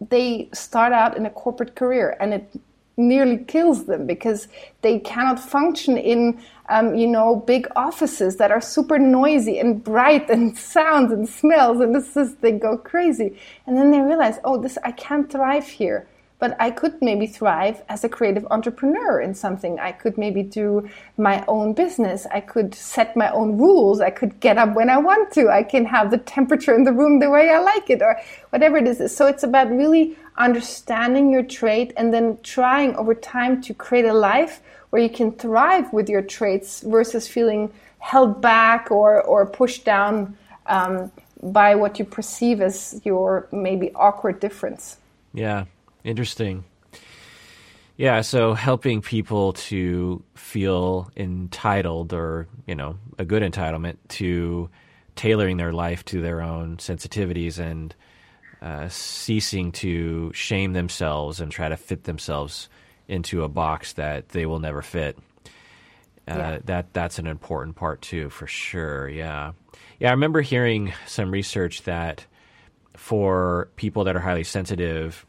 [0.01, 2.49] they start out in a corporate career and it
[2.97, 4.47] nearly kills them because
[4.83, 10.31] they cannot function in um, you know big offices that are super noisy and bright
[10.31, 14.61] and sounds and smells and this is they go crazy and then they realize oh
[14.61, 16.07] this i can't thrive here
[16.45, 19.81] but I could maybe thrive as a creative entrepreneur in something.
[19.81, 22.27] I could maybe do my own business.
[22.31, 24.03] I could set my own rules.
[24.03, 25.49] I could get up when I want to.
[25.49, 28.77] I can have the temperature in the room the way I like it or whatever
[28.77, 29.17] it is.
[29.17, 34.13] So it's about really understanding your trait and then trying over time to create a
[34.13, 39.87] life where you can thrive with your traits versus feeling held back or, or pushed
[39.87, 41.11] down um,
[41.43, 44.99] by what you perceive as your maybe awkward difference.
[45.33, 45.65] Yeah,
[46.05, 46.65] Interesting.
[47.97, 54.69] Yeah, so helping people to feel entitled or, you know, a good entitlement to
[55.17, 57.95] tailoring their life to their own sensitivities and
[58.61, 62.69] uh, ceasing to shame themselves and try to fit themselves
[63.07, 65.17] into a box that they will never fit.
[66.27, 66.59] Uh, yeah.
[66.65, 69.09] That that's an important part too, for sure.
[69.09, 69.53] Yeah,
[70.01, 70.09] yeah.
[70.09, 72.25] I remember hearing some research that
[72.97, 75.27] for people that are highly sensitive,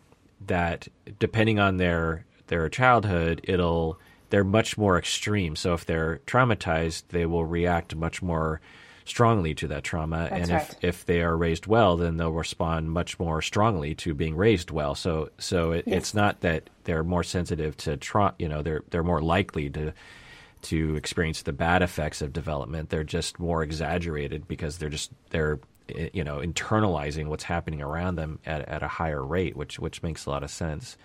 [0.47, 0.87] that
[1.19, 5.55] depending on their their childhood, it'll they're much more extreme.
[5.55, 8.61] So if they're traumatized, they will react much more
[9.05, 10.27] strongly to that trauma.
[10.29, 10.69] That's and right.
[10.69, 14.71] if, if they are raised well, then they'll respond much more strongly to being raised
[14.71, 14.95] well.
[14.95, 15.97] So so it, yes.
[15.97, 18.35] it's not that they're more sensitive to trauma.
[18.39, 19.93] You know, they're they're more likely to
[20.63, 22.89] to experience the bad effects of development.
[22.89, 25.59] They're just more exaggerated because they're just they're
[26.13, 30.25] you know internalizing what's happening around them at, at a higher rate, which which makes
[30.25, 30.97] a lot of sense.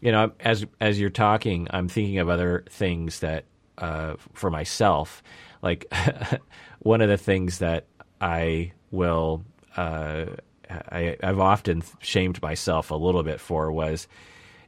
[0.00, 3.44] You know, as as you're talking, I'm thinking of other things that
[3.78, 5.22] uh, for myself,
[5.62, 5.92] like
[6.80, 7.86] one of the things that
[8.20, 9.44] I will
[9.76, 10.26] uh,
[10.70, 14.08] I, I've often shamed myself a little bit for was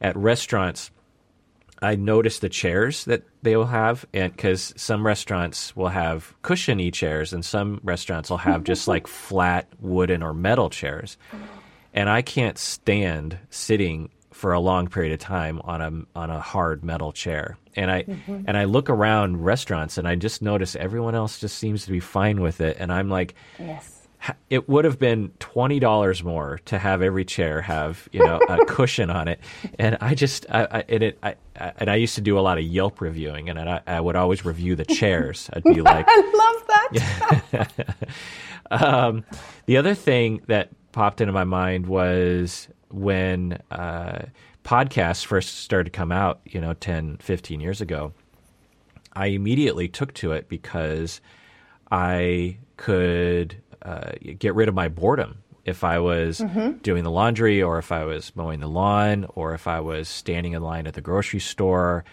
[0.01, 0.91] at restaurants
[1.83, 6.90] I noticed the chairs that they will have, and because some restaurants will have cushiony
[6.90, 11.16] chairs, and some restaurants will have just like flat wooden or metal chairs,
[11.92, 16.41] and I can't stand sitting for a long period of time on a on a
[16.41, 17.59] hard metal chair.
[17.74, 18.43] And I mm-hmm.
[18.47, 22.01] and I look around restaurants, and I just notice everyone else just seems to be
[22.01, 24.01] fine with it, and I'm like, yes
[24.51, 28.64] it would have been twenty dollars more to have every chair have you know a
[28.66, 29.41] cushion on it,
[29.79, 32.41] and I just I, I and it I, I, and I used to do a
[32.41, 35.51] lot of Yelp reviewing, and I, I would always review the chairs.
[35.55, 37.01] I'd be like, I love
[37.51, 37.95] that.
[38.70, 39.25] um,
[39.66, 44.27] the other thing that popped into my mind was when uh,
[44.64, 48.12] podcasts first started to come out, you know, 10, 15 years ago,
[49.14, 51.20] I immediately took to it because
[51.91, 56.78] I could uh, get rid of my boredom if I was mm-hmm.
[56.78, 60.53] doing the laundry or if I was mowing the lawn or if I was standing
[60.53, 62.05] in line at the grocery store.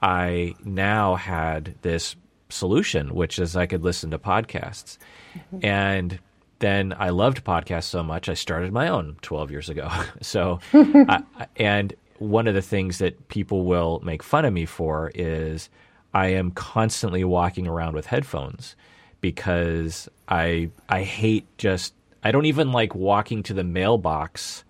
[0.00, 2.16] I now had this
[2.48, 4.98] solution, which is I could listen to podcasts.
[5.34, 5.64] Mm-hmm.
[5.64, 6.18] And
[6.60, 9.90] then I loved podcasts so much, I started my own 12 years ago.
[10.20, 11.22] so, I,
[11.56, 15.68] and one of the things that people will make fun of me for is
[16.12, 18.74] I am constantly walking around with headphones
[19.20, 24.64] because I I hate just I don't even like walking to the mailbox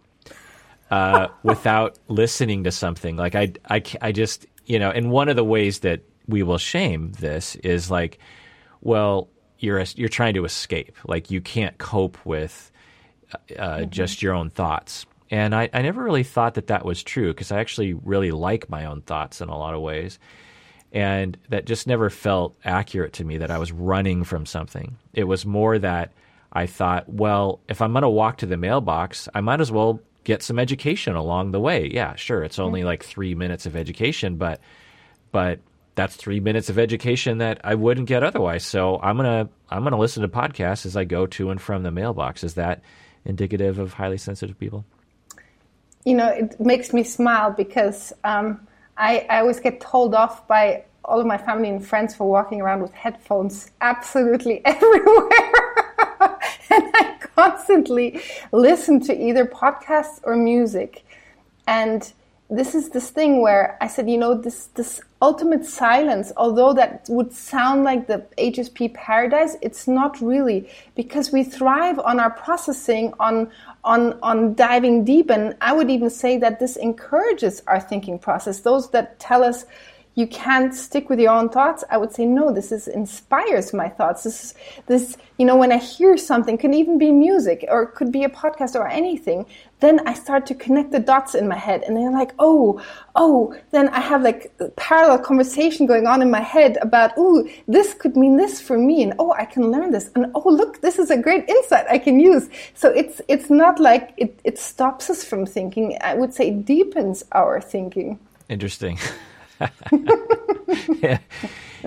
[0.91, 3.17] uh, without listening to something.
[3.17, 6.59] Like I, I I just you know, and one of the ways that we will
[6.59, 8.19] shame this is like,
[8.81, 9.29] well,
[9.59, 10.97] you're you're trying to escape.
[11.07, 12.71] Like you can't cope with
[13.35, 13.91] uh, mm-hmm.
[13.91, 15.07] just your own thoughts.
[15.31, 18.71] And I, I never really thought that that was true because I actually really like
[18.71, 20.19] my own thoughts in a lot of ways.
[20.93, 24.97] And that just never felt accurate to me that I was running from something.
[25.13, 26.13] It was more that
[26.53, 30.01] I thought, well, if I'm going to walk to the mailbox, I might as well
[30.25, 31.91] get some education along the way.
[31.93, 34.61] Yeah, sure, it's only like three minutes of education, but
[35.31, 35.61] but
[35.95, 38.65] that's three minutes of education that I wouldn't get otherwise.
[38.65, 41.91] So I'm gonna I'm gonna listen to podcasts as I go to and from the
[41.91, 42.45] mailbox.
[42.45, 42.83] Is that
[43.25, 44.85] indicative of highly sensitive people?
[46.05, 48.67] You know, it makes me smile because um,
[48.99, 52.61] I, I always get told off by all of my family and friends for walking
[52.61, 55.31] around with headphones absolutely everywhere.
[56.71, 58.21] and I constantly
[58.53, 61.05] listen to either podcasts or music.
[61.67, 62.13] And
[62.51, 67.05] this is this thing where I said, you know, this this ultimate silence, although that
[67.11, 73.13] would sound like the HSP paradise, it's not really because we thrive on our processing,
[73.21, 73.51] on
[73.85, 78.61] on on diving deep, and I would even say that this encourages our thinking process.
[78.61, 79.67] Those that tell us
[80.19, 83.89] you can't stick with your own thoughts i would say no this is inspires my
[83.89, 84.55] thoughts this is
[84.87, 88.25] this you know when i hear something can even be music or it could be
[88.25, 89.47] a podcast or anything
[89.81, 92.81] then i start to connect the dots in my head and they're like oh
[93.17, 97.95] oh then i have like parallel conversation going on in my head about oh this
[97.95, 100.99] could mean this for me and oh i can learn this and oh look this
[100.99, 102.49] is a great insight i can use.
[102.75, 105.99] So it's it's not like it, it stops us from thinking.
[106.01, 108.19] I would say it deepens our thinking.
[108.49, 108.99] Interesting.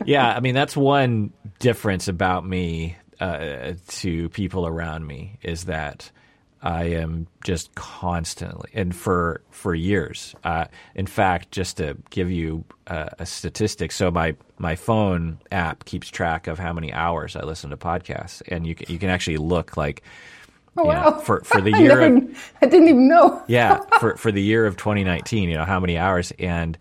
[0.06, 0.34] Yeah.
[0.36, 6.12] I mean that's one difference about me uh, to people around me is that
[6.62, 10.36] I am just constantly and for for years.
[10.44, 15.86] Uh, in fact, just to give you uh, a statistic, so my my phone app
[15.86, 19.10] keeps track of how many hours I listen to podcasts, and you can, you can
[19.10, 20.04] actually look like.
[20.78, 21.10] Oh, wow.
[21.10, 23.44] Know, for for the year, I, never, of, I didn't even know.
[23.48, 26.78] yeah, for for the year of 2019, you know how many hours, and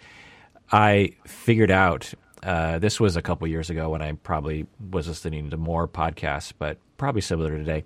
[0.70, 2.12] I figured out
[2.43, 6.53] uh, this was a couple years ago when I probably was listening to more podcasts,
[6.57, 7.85] but probably similar today,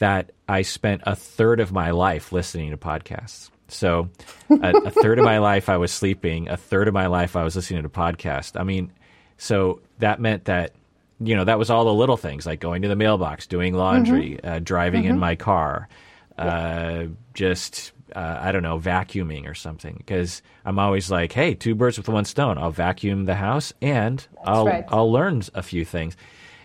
[0.00, 3.50] that I spent a third of my life listening to podcasts.
[3.68, 4.10] So
[4.50, 7.44] a, a, third of my life I was sleeping, a third of my life I
[7.44, 8.58] was listening to podcasts.
[8.58, 8.92] I mean,
[9.36, 10.74] so that meant that
[11.20, 14.38] you know that was all the little things like going to the mailbox, doing laundry,
[14.42, 14.48] mm-hmm.
[14.48, 15.12] uh, driving mm-hmm.
[15.12, 15.88] in my car,
[16.36, 17.06] uh, yeah.
[17.34, 19.94] just uh, I don't know, vacuuming or something.
[19.96, 22.58] Because I'm always like, hey, two birds with one stone.
[22.58, 24.84] I'll vacuum the house and That's I'll right.
[24.88, 26.16] I'll learn a few things.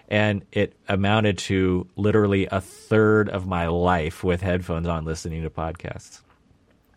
[0.09, 5.49] And it amounted to literally a third of my life with headphones on, listening to
[5.49, 6.21] podcasts.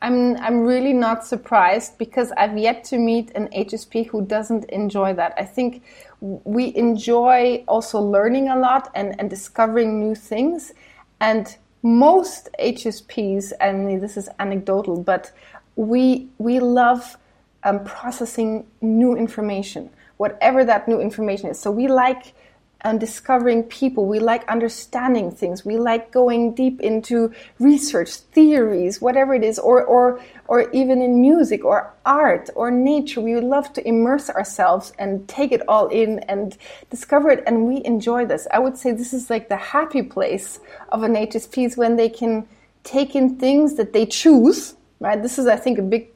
[0.01, 5.15] I'm I'm really not surprised because I've yet to meet an HSP who doesn't enjoy
[5.15, 5.35] that.
[5.37, 5.83] I think
[6.21, 10.73] we enjoy also learning a lot and, and discovering new things.
[11.21, 15.33] And most HSPs, and this is anecdotal, but
[15.75, 17.17] we we love
[17.65, 21.59] um, processing new information, whatever that new information is.
[21.59, 22.35] So we like
[22.83, 24.07] and discovering people.
[24.07, 25.65] We like understanding things.
[25.65, 31.21] We like going deep into research, theories, whatever it is, or, or, or even in
[31.21, 33.21] music or art or nature.
[33.21, 36.57] We love to immerse ourselves and take it all in and
[36.91, 37.43] discover it.
[37.47, 38.47] And we enjoy this.
[38.53, 40.61] I would say this is like the happy place
[40.91, 42.47] of an HSP when they can
[42.85, 45.21] take in things that they choose, right?
[45.21, 46.09] This is, I think, a big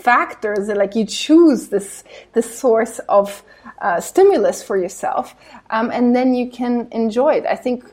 [0.00, 3.42] factor that like you choose this, this source of,
[3.80, 5.34] uh, stimulus for yourself,
[5.70, 7.44] um, and then you can enjoy it.
[7.46, 7.84] I think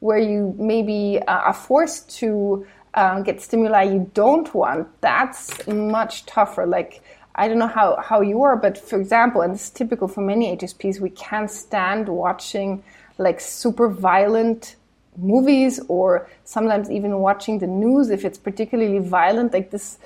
[0.00, 6.26] where you maybe uh, are forced to uh, get stimuli you don't want, that's much
[6.26, 6.66] tougher.
[6.66, 7.02] Like
[7.34, 10.20] I don't know how, how you are, but for example, and this is typical for
[10.20, 12.82] many HSPs, we can't stand watching
[13.16, 14.76] like super violent
[15.16, 19.52] movies or sometimes even watching the news if it's particularly violent.
[19.52, 19.98] Like this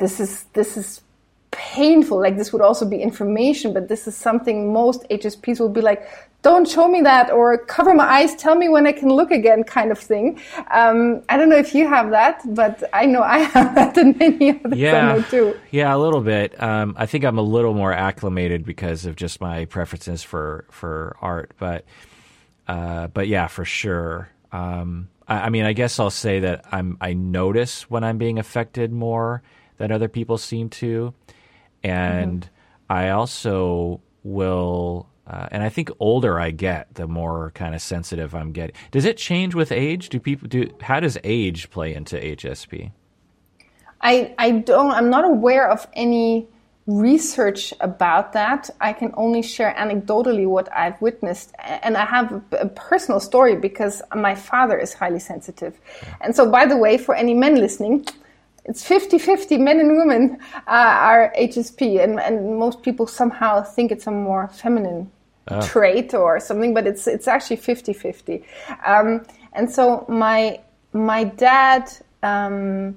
[0.00, 1.02] this is this is
[1.50, 2.20] painful.
[2.20, 6.08] Like this would also be information, but this is something most HSPs will be like,
[6.42, 9.62] don't show me that or cover my eyes, tell me when I can look again,
[9.62, 10.40] kind of thing.
[10.70, 14.18] Um, I don't know if you have that, but I know I have that and
[14.18, 15.58] many others yeah, I know too.
[15.70, 16.60] Yeah, a little bit.
[16.62, 21.16] Um, I think I'm a little more acclimated because of just my preferences for, for
[21.20, 21.84] art, but,
[22.66, 24.30] uh, but yeah, for sure.
[24.50, 28.38] Um, I, I mean, I guess I'll say that I'm, I notice when I'm being
[28.38, 29.42] affected more
[29.80, 31.12] than other people seem to.
[31.82, 32.92] And mm-hmm.
[32.92, 38.34] I also will uh, and I think older I get, the more kind of sensitive
[38.34, 38.74] I'm getting.
[38.90, 40.08] Does it change with age?
[40.08, 40.68] Do people do?
[40.80, 42.90] How does age play into HSP?
[44.00, 44.90] I I don't.
[44.90, 46.48] I'm not aware of any
[46.88, 48.70] research about that.
[48.80, 54.02] I can only share anecdotally what I've witnessed, and I have a personal story because
[54.16, 55.78] my father is highly sensitive.
[56.20, 58.04] And so, by the way, for any men listening,
[58.70, 64.06] it's 50-50 men and women uh, are hsp and, and most people somehow think it's
[64.06, 65.10] a more feminine
[65.50, 65.60] oh.
[65.66, 68.42] trait or something, but it's it's actually 50-50.
[68.86, 70.60] Um, and so my
[70.92, 71.90] my dad,
[72.22, 72.96] um,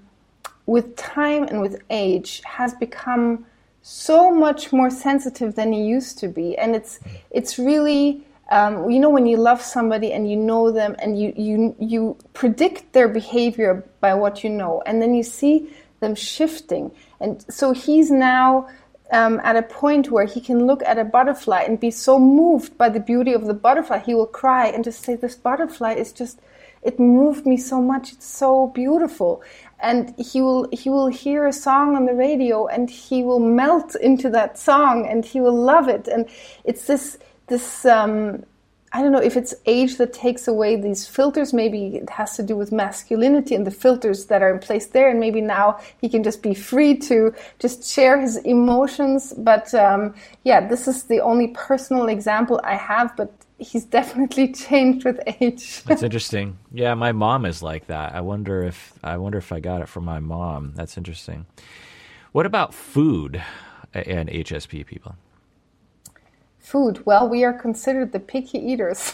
[0.66, 3.46] with time and with age, has become
[3.82, 7.00] so much more sensitive than he used to be, and it's
[7.32, 8.26] it's really.
[8.58, 12.02] Um, you know when you love somebody and you know them and you, you you
[12.34, 15.56] predict their behavior by what you know and then you see
[16.02, 18.68] them shifting and so he's now
[19.14, 22.78] um, at a point where he can look at a butterfly and be so moved
[22.78, 26.12] by the beauty of the butterfly, he will cry and just say, This butterfly is
[26.12, 26.40] just,
[26.82, 28.14] it moved me so much.
[28.14, 29.44] It's so beautiful.
[29.80, 33.96] And he will, he will hear a song on the radio and he will melt
[33.96, 36.08] into that song and he will love it.
[36.08, 36.28] And
[36.64, 38.44] it's this, this, um,
[38.92, 41.52] I don't know if it's age that takes away these filters.
[41.52, 45.10] Maybe it has to do with masculinity and the filters that are in place there.
[45.10, 49.34] And maybe now he can just be free to just share his emotions.
[49.36, 50.14] But um,
[50.44, 53.16] yeah, this is the only personal example I have.
[53.18, 55.84] But he's definitely changed with age.
[55.84, 56.60] That's interesting.
[56.72, 58.14] Yeah, my mom is like that.
[58.14, 60.74] I wonder if I wonder if I got it from my mom.
[60.76, 61.46] That's interesting.
[62.32, 63.44] What about food
[63.94, 65.16] and HSP people?
[66.64, 67.06] Food.
[67.06, 69.14] Well, we are considered the picky eaters.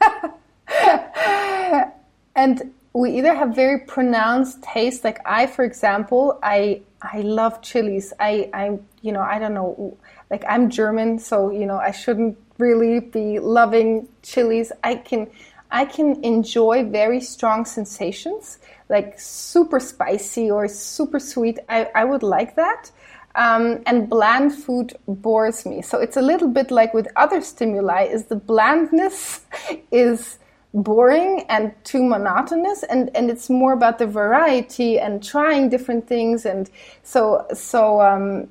[2.36, 8.12] and we either have very pronounced taste like I for example, I I love chilies.
[8.18, 9.96] I I you know, I don't know
[10.28, 14.72] like I'm German, so you know, I shouldn't really be loving chilies.
[14.82, 15.30] I can
[15.70, 21.58] I can enjoy very strong sensations, like super spicy or super sweet.
[21.68, 22.90] I, I would like that.
[23.38, 25.80] Um, and bland food bores me.
[25.80, 29.42] So it's a little bit like with other stimuli, is the blandness
[29.92, 30.38] is
[30.74, 36.44] boring and too monotonous and, and it's more about the variety and trying different things
[36.44, 36.68] and
[37.02, 38.48] so so um,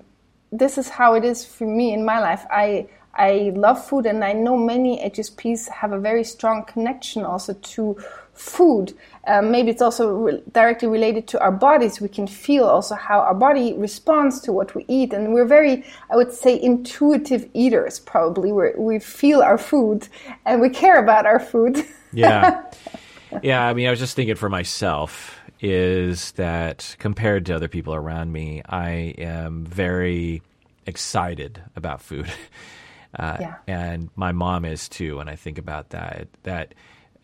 [0.52, 2.46] this is how it is for me in my life.
[2.50, 7.54] I I love food, and I know many HSPs have a very strong connection also
[7.54, 7.98] to
[8.38, 8.94] food.
[9.28, 12.00] Um, maybe it's also re- directly related to our bodies.
[12.00, 15.84] We can feel also how our body responds to what we eat, and we're very,
[16.10, 18.00] I would say, intuitive eaters.
[18.00, 20.08] Probably we we feel our food
[20.46, 21.84] and we care about our food.
[22.14, 22.64] yeah,
[23.44, 23.66] yeah.
[23.66, 28.32] I mean, I was just thinking for myself is that compared to other people around
[28.32, 30.42] me, I am very
[30.86, 32.32] excited about food.
[33.18, 33.56] Uh, yeah.
[33.68, 35.20] And my mom is too.
[35.20, 36.76] And I think about that, that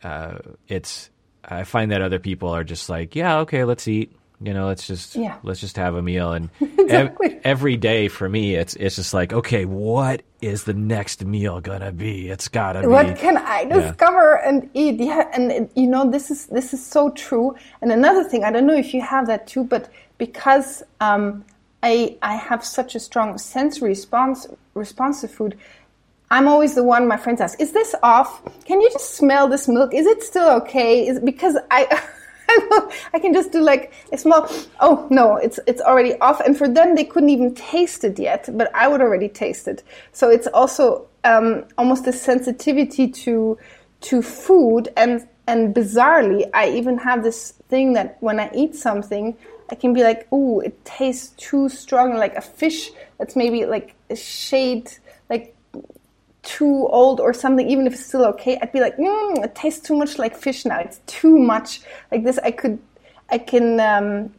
[0.04, 1.10] uh, it's,
[1.44, 4.16] I find that other people are just like, yeah, okay, let's eat.
[4.42, 5.38] You know, let's just yeah.
[5.44, 7.36] let's just have a meal, and exactly.
[7.36, 11.62] ev- every day for me, it's it's just like, okay, what is the next meal
[11.62, 12.30] gonna be?
[12.30, 12.88] It's gotta be.
[12.88, 14.50] What can I discover yeah.
[14.50, 15.00] and eat?
[15.00, 17.56] Yeah, and you know, this is this is so true.
[17.82, 21.46] And another thing, I don't know if you have that too, but because um,
[21.82, 25.58] I I have such a strong sensory response response to food,
[26.34, 28.42] I'm always the one my friends ask, is this off?
[28.66, 29.94] Can you just smell this milk?
[29.94, 31.08] Is it still okay?
[31.08, 31.86] Is because I
[33.14, 36.68] I can just do like a small oh no, it's it's already off and for
[36.68, 39.84] them they couldn't even taste it yet, but I would already taste it.
[40.12, 43.60] So it's also um, almost a sensitivity to
[44.02, 49.38] to food and and bizarrely I even have this thing that when I eat something
[49.70, 53.94] I can be like, "Ooh, it tastes too strong like a fish that's maybe like
[54.10, 54.92] a shade
[56.44, 59.86] too old or something, even if it's still okay, I'd be like, mm, it tastes
[59.86, 60.80] too much like fish now.
[60.80, 61.82] It's too much
[62.12, 62.38] like this.
[62.40, 62.80] I could,
[63.30, 64.34] I can um,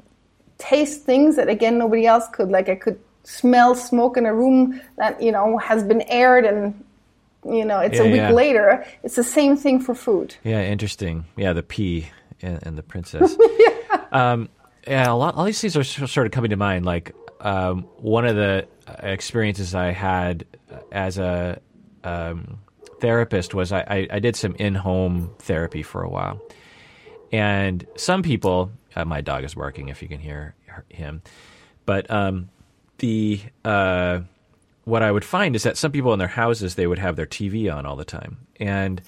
[0.59, 2.51] taste things that again nobody else could.
[2.51, 6.85] Like I could smell smoke in a room that you know has been aired and
[7.45, 8.31] you know it's yeah, a week yeah.
[8.31, 8.87] later.
[9.03, 10.37] It's the same thing for food.
[10.45, 11.25] Yeah, interesting.
[11.37, 12.09] Yeah, the pea
[12.43, 13.37] and, and the princess.
[13.59, 14.05] yeah.
[14.13, 14.49] Um,
[14.87, 15.35] yeah, a lot.
[15.35, 16.85] All these things are sort of coming to mind.
[16.85, 18.67] Like um, one of the
[19.01, 20.45] experiences I had
[20.93, 21.61] as a
[22.05, 22.59] um,
[23.01, 26.41] therapist was I, I, I, did some in-home therapy for a while,
[27.33, 28.71] and some people.
[28.97, 29.89] Uh, my dog is barking.
[29.89, 30.55] If you can hear
[30.89, 31.23] him,
[31.87, 32.51] but um,
[32.99, 34.21] the uh,
[34.85, 37.27] what I would find is that some people in their houses they would have their
[37.27, 39.03] TV on all the time, and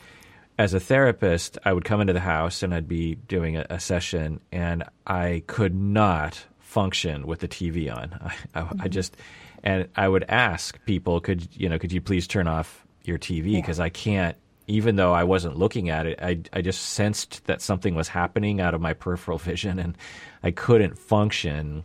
[0.59, 3.81] as a therapist, I would come into the house and I'd be doing a, a
[3.81, 8.13] session, and I could not function with the TV on.
[8.55, 8.83] I, I, mm-hmm.
[8.83, 9.17] I, just
[9.63, 13.55] and I would ask people, could you know, could you please turn off your TV
[13.55, 13.85] because yeah.
[13.85, 14.37] I can't.
[14.69, 18.61] Even though I wasn't looking at it, I I just sensed that something was happening
[18.61, 19.97] out of my peripheral vision, and
[20.43, 21.85] I couldn't function.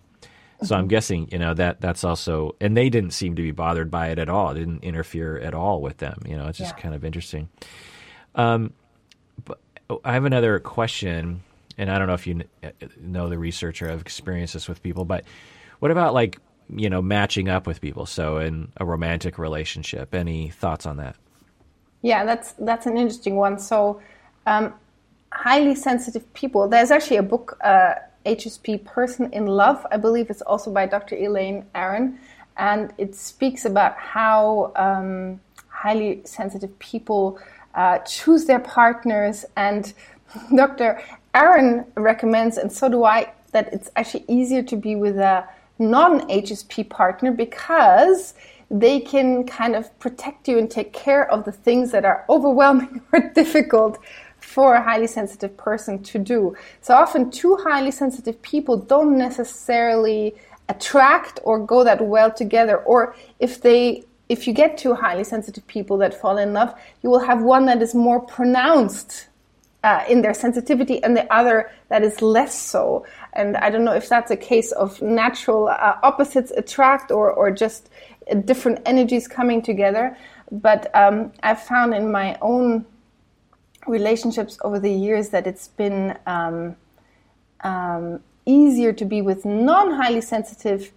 [0.63, 0.89] So I'm mm-hmm.
[0.89, 4.19] guessing, you know, that that's also, and they didn't seem to be bothered by it
[4.19, 4.51] at all.
[4.51, 6.21] It didn't interfere at all with them.
[6.27, 6.81] You know, it's just yeah.
[6.83, 7.49] kind of interesting.
[8.35, 8.73] Um,
[9.43, 9.59] but
[10.05, 11.41] I have another question,
[11.79, 12.43] and I don't know if you
[12.99, 15.25] know the research or have experienced this with people, but
[15.79, 16.37] what about like
[16.69, 18.05] you know matching up with people?
[18.05, 21.15] So in a romantic relationship, any thoughts on that?
[22.01, 23.59] Yeah, that's that's an interesting one.
[23.59, 24.01] So
[24.45, 24.73] um,
[25.31, 26.67] highly sensitive people.
[26.67, 27.95] There's actually a book, uh,
[28.25, 29.85] HSP Person in Love.
[29.91, 31.15] I believe it's also by Dr.
[31.15, 32.19] Elaine Aron
[32.57, 37.39] and it speaks about how um, highly sensitive people
[37.75, 39.45] uh, choose their partners.
[39.55, 39.91] And
[40.55, 41.01] Dr.
[41.33, 45.47] Aron recommends, and so do I, that it's actually easier to be with a
[45.81, 48.33] non HSP partner because
[48.69, 53.01] they can kind of protect you and take care of the things that are overwhelming
[53.11, 53.99] or difficult
[54.39, 56.55] for a highly sensitive person to do.
[56.81, 60.35] So often, two highly sensitive people don't necessarily
[60.69, 65.67] attract or go that well together, or if they if you get two highly sensitive
[65.67, 66.73] people that fall in love,
[67.03, 69.27] you will have one that is more pronounced
[69.83, 73.05] uh, in their sensitivity and the other that is less so.
[73.33, 77.51] And I don't know if that's a case of natural uh, opposites attract or, or
[77.51, 77.89] just
[78.45, 80.17] different energies coming together.
[80.51, 82.85] But um, I've found in my own
[83.87, 86.75] relationships over the years that it's been um,
[87.63, 90.91] um, easier to be with non highly sensitive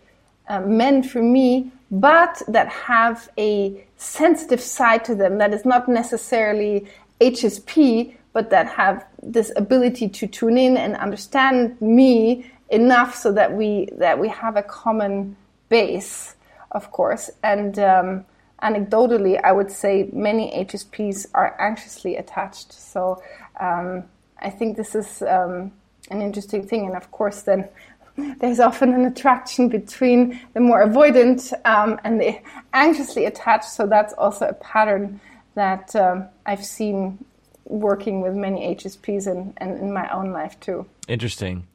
[0.49, 5.89] uh, men for me but that have a sensitive side to them that is not
[5.89, 6.87] necessarily
[7.20, 13.55] HSP, but that have this ability to tune in and understand me enough so that
[13.55, 15.37] we that we have a common
[15.70, 16.35] base,
[16.72, 17.30] of course.
[17.43, 18.26] And um,
[18.62, 22.72] anecdotally, I would say many HSPs are anxiously attached.
[22.72, 23.22] So
[23.61, 24.05] um,
[24.41, 25.72] I think this is um,
[26.11, 26.87] an interesting thing.
[26.87, 27.68] And of course, then
[28.41, 32.39] there's often an attraction between the more avoidant um, and the
[32.72, 33.70] anxiously attached.
[33.70, 35.20] So that's also a pattern
[35.55, 37.24] that um, I've seen
[37.65, 40.87] working with many HSPs and, and in my own life too.
[41.09, 41.67] Interesting.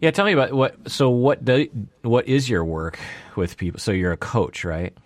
[0.00, 0.90] Yeah, tell me about what.
[0.90, 1.68] So, what do,
[2.02, 2.98] what is your work
[3.36, 3.80] with people?
[3.80, 4.96] So, you're a coach, right?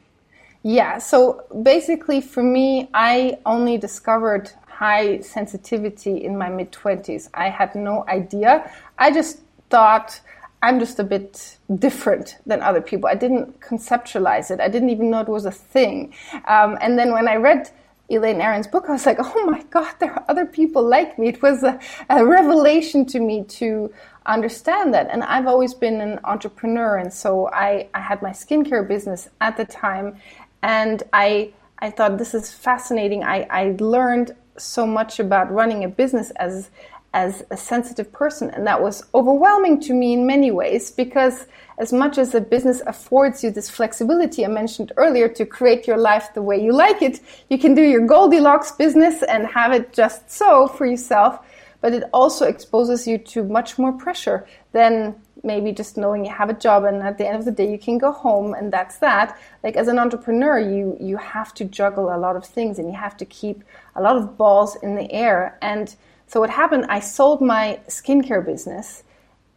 [0.63, 0.99] Yeah.
[0.99, 7.29] So, basically, for me, I only discovered high sensitivity in my mid twenties.
[7.35, 8.71] I had no idea.
[8.99, 10.21] I just thought
[10.63, 13.09] I'm just a bit different than other people.
[13.09, 14.61] I didn't conceptualize it.
[14.61, 16.15] I didn't even know it was a thing.
[16.47, 17.71] Um, and then when I read
[18.11, 21.29] Elaine Aron's book, I was like, oh my God, there are other people like me.
[21.29, 21.81] It was a,
[22.11, 23.93] a revelation to me to
[24.27, 25.09] understand that.
[25.11, 26.99] And I've always been an entrepreneur.
[26.99, 30.19] And so I, I had my skincare business at the time.
[30.63, 33.25] And I, I thought this is fascinating.
[33.25, 36.71] I, I learned so much about running a business as
[37.15, 38.51] as a sensitive person.
[38.51, 41.47] And that was overwhelming to me in many ways because,
[41.79, 45.97] as much as a business affords you this flexibility I mentioned earlier to create your
[45.97, 49.93] life the way you like it, you can do your Goldilocks business and have it
[49.93, 51.39] just so for yourself.
[51.81, 56.49] But it also exposes you to much more pressure than maybe just knowing you have
[56.49, 58.97] a job and at the end of the day you can go home and that's
[58.97, 62.89] that like as an entrepreneur you you have to juggle a lot of things and
[62.89, 63.62] you have to keep
[63.95, 65.97] a lot of balls in the air and
[66.27, 69.05] so what happened, I sold my skincare business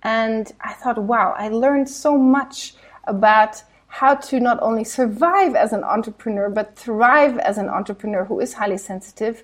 [0.04, 5.74] and I thought, wow, I learned so much about how to not only survive as
[5.74, 9.44] an entrepreneur, but thrive as an entrepreneur who is highly sensitive.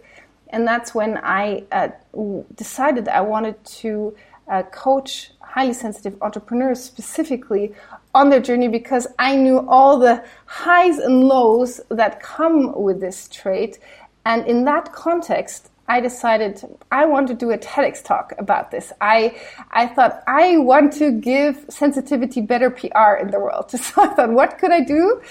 [0.50, 1.90] And that's when I uh,
[2.56, 4.16] decided I wanted to
[4.48, 7.74] uh, coach highly sensitive entrepreneurs specifically
[8.14, 13.28] on their journey because I knew all the highs and lows that come with this
[13.30, 13.80] trait.
[14.26, 18.94] And in that context, I decided I want to do a TEDx talk about this.
[19.02, 19.38] I
[19.72, 23.72] I thought I want to give sensitivity better PR in the world.
[23.84, 25.22] So I thought, what could I do?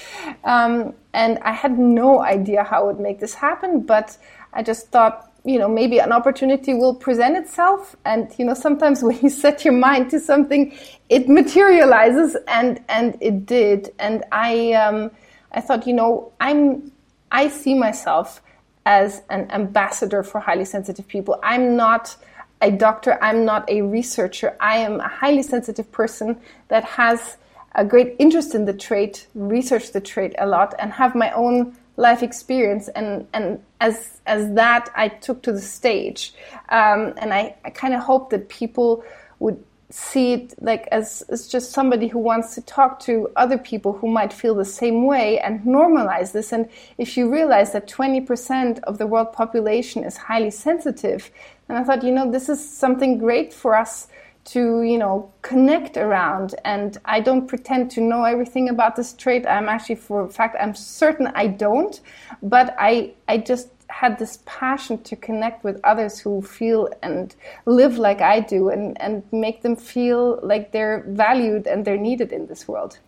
[0.45, 4.17] Um, and I had no idea how I would make this happen, but
[4.53, 9.03] I just thought you know maybe an opportunity will present itself and you know sometimes
[9.07, 10.73] when you set your mind to something
[11.09, 15.11] it materializes and and it did and i um,
[15.51, 16.93] i thought you know i'm
[17.33, 18.41] i see myself
[18.85, 21.39] as an ambassador for highly sensitive people.
[21.43, 22.17] I'm not
[22.61, 23.19] a doctor.
[23.23, 24.57] I'm not a researcher.
[24.61, 27.37] I am a highly sensitive person that has
[27.75, 31.77] a great interest in the trait research the trait a lot and have my own
[31.97, 32.89] life experience.
[32.89, 36.35] And and as as that I took to the stage.
[36.69, 39.05] Um, and I, I kind of hope that people
[39.41, 39.63] would
[39.93, 44.09] see it like as, as just somebody who wants to talk to other people who
[44.09, 46.53] might feel the same way and normalize this.
[46.53, 46.69] And
[46.99, 51.31] if you realize that 20% of the world population is highly sensitive
[51.69, 54.09] and I thought you know this is something great for us
[54.45, 56.55] to you know connect around.
[56.65, 59.47] And i don't pretend to know everything about this trait.
[59.47, 61.99] I'm actually for fact i'm certain i don't.
[62.43, 67.35] But i i just had this passion to connect with others who feel and
[67.67, 72.33] live like i do and and make them feel like they're valued and they're needed
[72.33, 72.99] in this world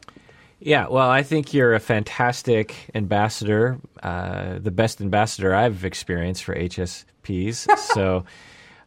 [0.60, 6.54] yeah, well, I think you're a fantastic ambassador, uh, the best ambassador I've experienced for
[6.54, 7.76] HSPs.
[7.94, 8.24] so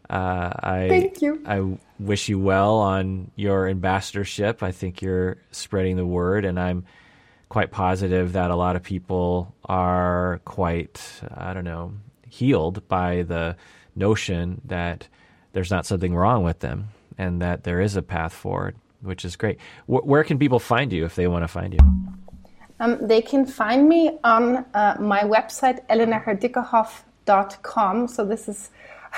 [0.10, 1.40] uh, I thank you.
[1.46, 4.64] I wish you well on your ambassadorship.
[4.64, 6.86] I think you're spreading the word, and I'm
[7.50, 11.02] quite positive that a lot of people are quite,
[11.34, 11.94] I don't know,
[12.28, 13.56] healed by the
[13.96, 15.08] notion that
[15.54, 19.36] there's not something wrong with them and that there is a path forward, which is
[19.36, 19.58] great.
[19.88, 21.80] W- where can people find you if they want to find you?
[22.80, 28.08] Um, they can find me on uh, my website, elenaherdieckerhoff.com.
[28.08, 28.70] So this is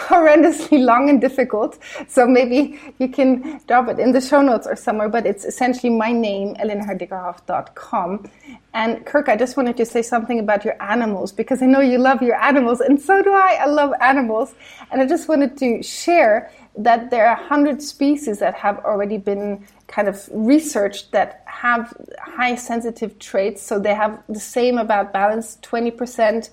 [0.08, 1.78] horrendously long and difficult.
[2.08, 5.91] So maybe you can drop it in the show notes or somewhere, but it's essentially
[5.91, 8.30] my name, elenaherdieckerhoff.com.
[8.74, 11.97] And Kirk, I just wanted to say something about your animals because I know you
[11.97, 13.58] love your animals and so do I.
[13.62, 14.54] I love animals.
[14.91, 19.66] And I just wanted to share that there are 100 species that have already been
[19.88, 23.62] kind of researched that have high sensitive traits.
[23.62, 26.50] So they have the same about balance, 20%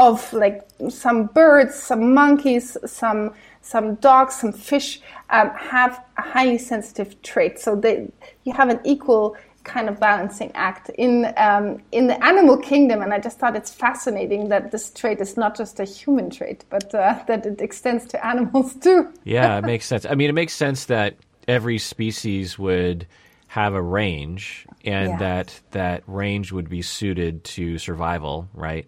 [0.00, 6.56] of like some birds, some monkeys, some some dogs, some fish um, have a highly
[6.56, 7.60] sensitive trait.
[7.60, 8.10] So they
[8.44, 13.02] you have an equal kind of balancing act in um, in the animal kingdom.
[13.02, 16.64] And I just thought it's fascinating that this trait is not just a human trait,
[16.70, 19.12] but uh, that it extends to animals too.
[19.24, 20.06] yeah, it makes sense.
[20.06, 23.06] I mean, it makes sense that every species would
[23.48, 25.18] have a range, and yes.
[25.18, 28.86] that that range would be suited to survival, right?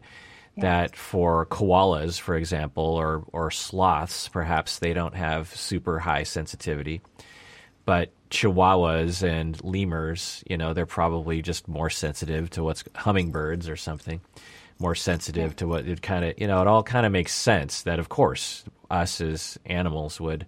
[0.56, 7.00] That for koalas, for example, or, or sloths, perhaps they don't have super high sensitivity.
[7.84, 13.76] But chihuahuas and lemurs, you know, they're probably just more sensitive to what's hummingbirds or
[13.76, 14.20] something,
[14.78, 15.56] more sensitive yeah.
[15.56, 18.08] to what it kind of, you know, it all kind of makes sense that, of
[18.08, 20.46] course, us as animals would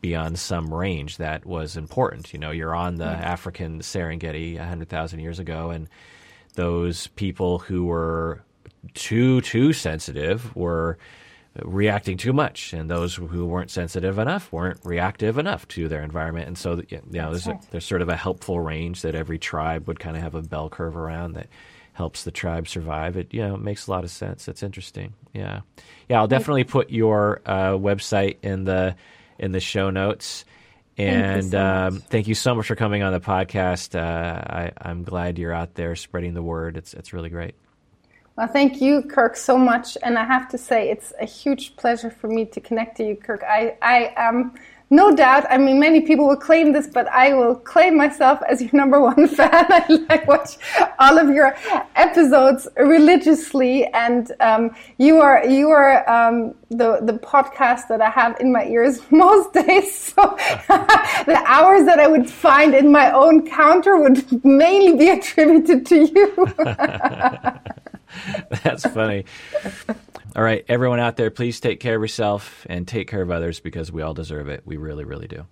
[0.00, 2.32] be on some range that was important.
[2.32, 3.10] You know, you're on the yeah.
[3.12, 5.88] African Serengeti 100,000 years ago, and
[6.54, 8.42] those people who were
[8.94, 10.98] too too sensitive were
[11.62, 16.46] reacting too much, and those who weren't sensitive enough weren't reactive enough to their environment.
[16.46, 17.62] And so, you know, there's, right.
[17.62, 20.42] a, there's sort of a helpful range that every tribe would kind of have a
[20.42, 21.48] bell curve around that
[21.92, 23.16] helps the tribe survive.
[23.16, 24.48] It you know it makes a lot of sense.
[24.48, 25.14] It's interesting.
[25.34, 25.60] Yeah,
[26.08, 26.18] yeah.
[26.18, 28.96] I'll definitely put your uh, website in the
[29.38, 30.44] in the show notes.
[30.96, 33.98] And thank you, so um, thank you so much for coming on the podcast.
[33.98, 36.76] Uh, I, I'm glad you're out there spreading the word.
[36.76, 37.54] It's it's really great.
[38.40, 39.98] Well, thank you, Kirk, so much.
[40.02, 43.14] And I have to say, it's a huge pleasure for me to connect to you,
[43.14, 43.42] Kirk.
[43.46, 44.54] I, I am
[44.88, 45.44] no doubt.
[45.50, 48.98] I mean, many people will claim this, but I will claim myself as your number
[48.98, 49.50] one fan.
[49.52, 50.56] I like watch
[50.98, 51.54] all of your
[51.96, 58.40] episodes religiously, and um, you are you are um, the the podcast that I have
[58.40, 59.94] in my ears most days.
[59.94, 60.14] So
[61.26, 66.06] the hours that I would find in my own counter would mainly be attributed to
[66.06, 66.54] you.
[68.62, 69.24] That's funny.
[70.36, 73.60] All right, everyone out there, please take care of yourself and take care of others
[73.60, 74.62] because we all deserve it.
[74.64, 75.46] We really, really do.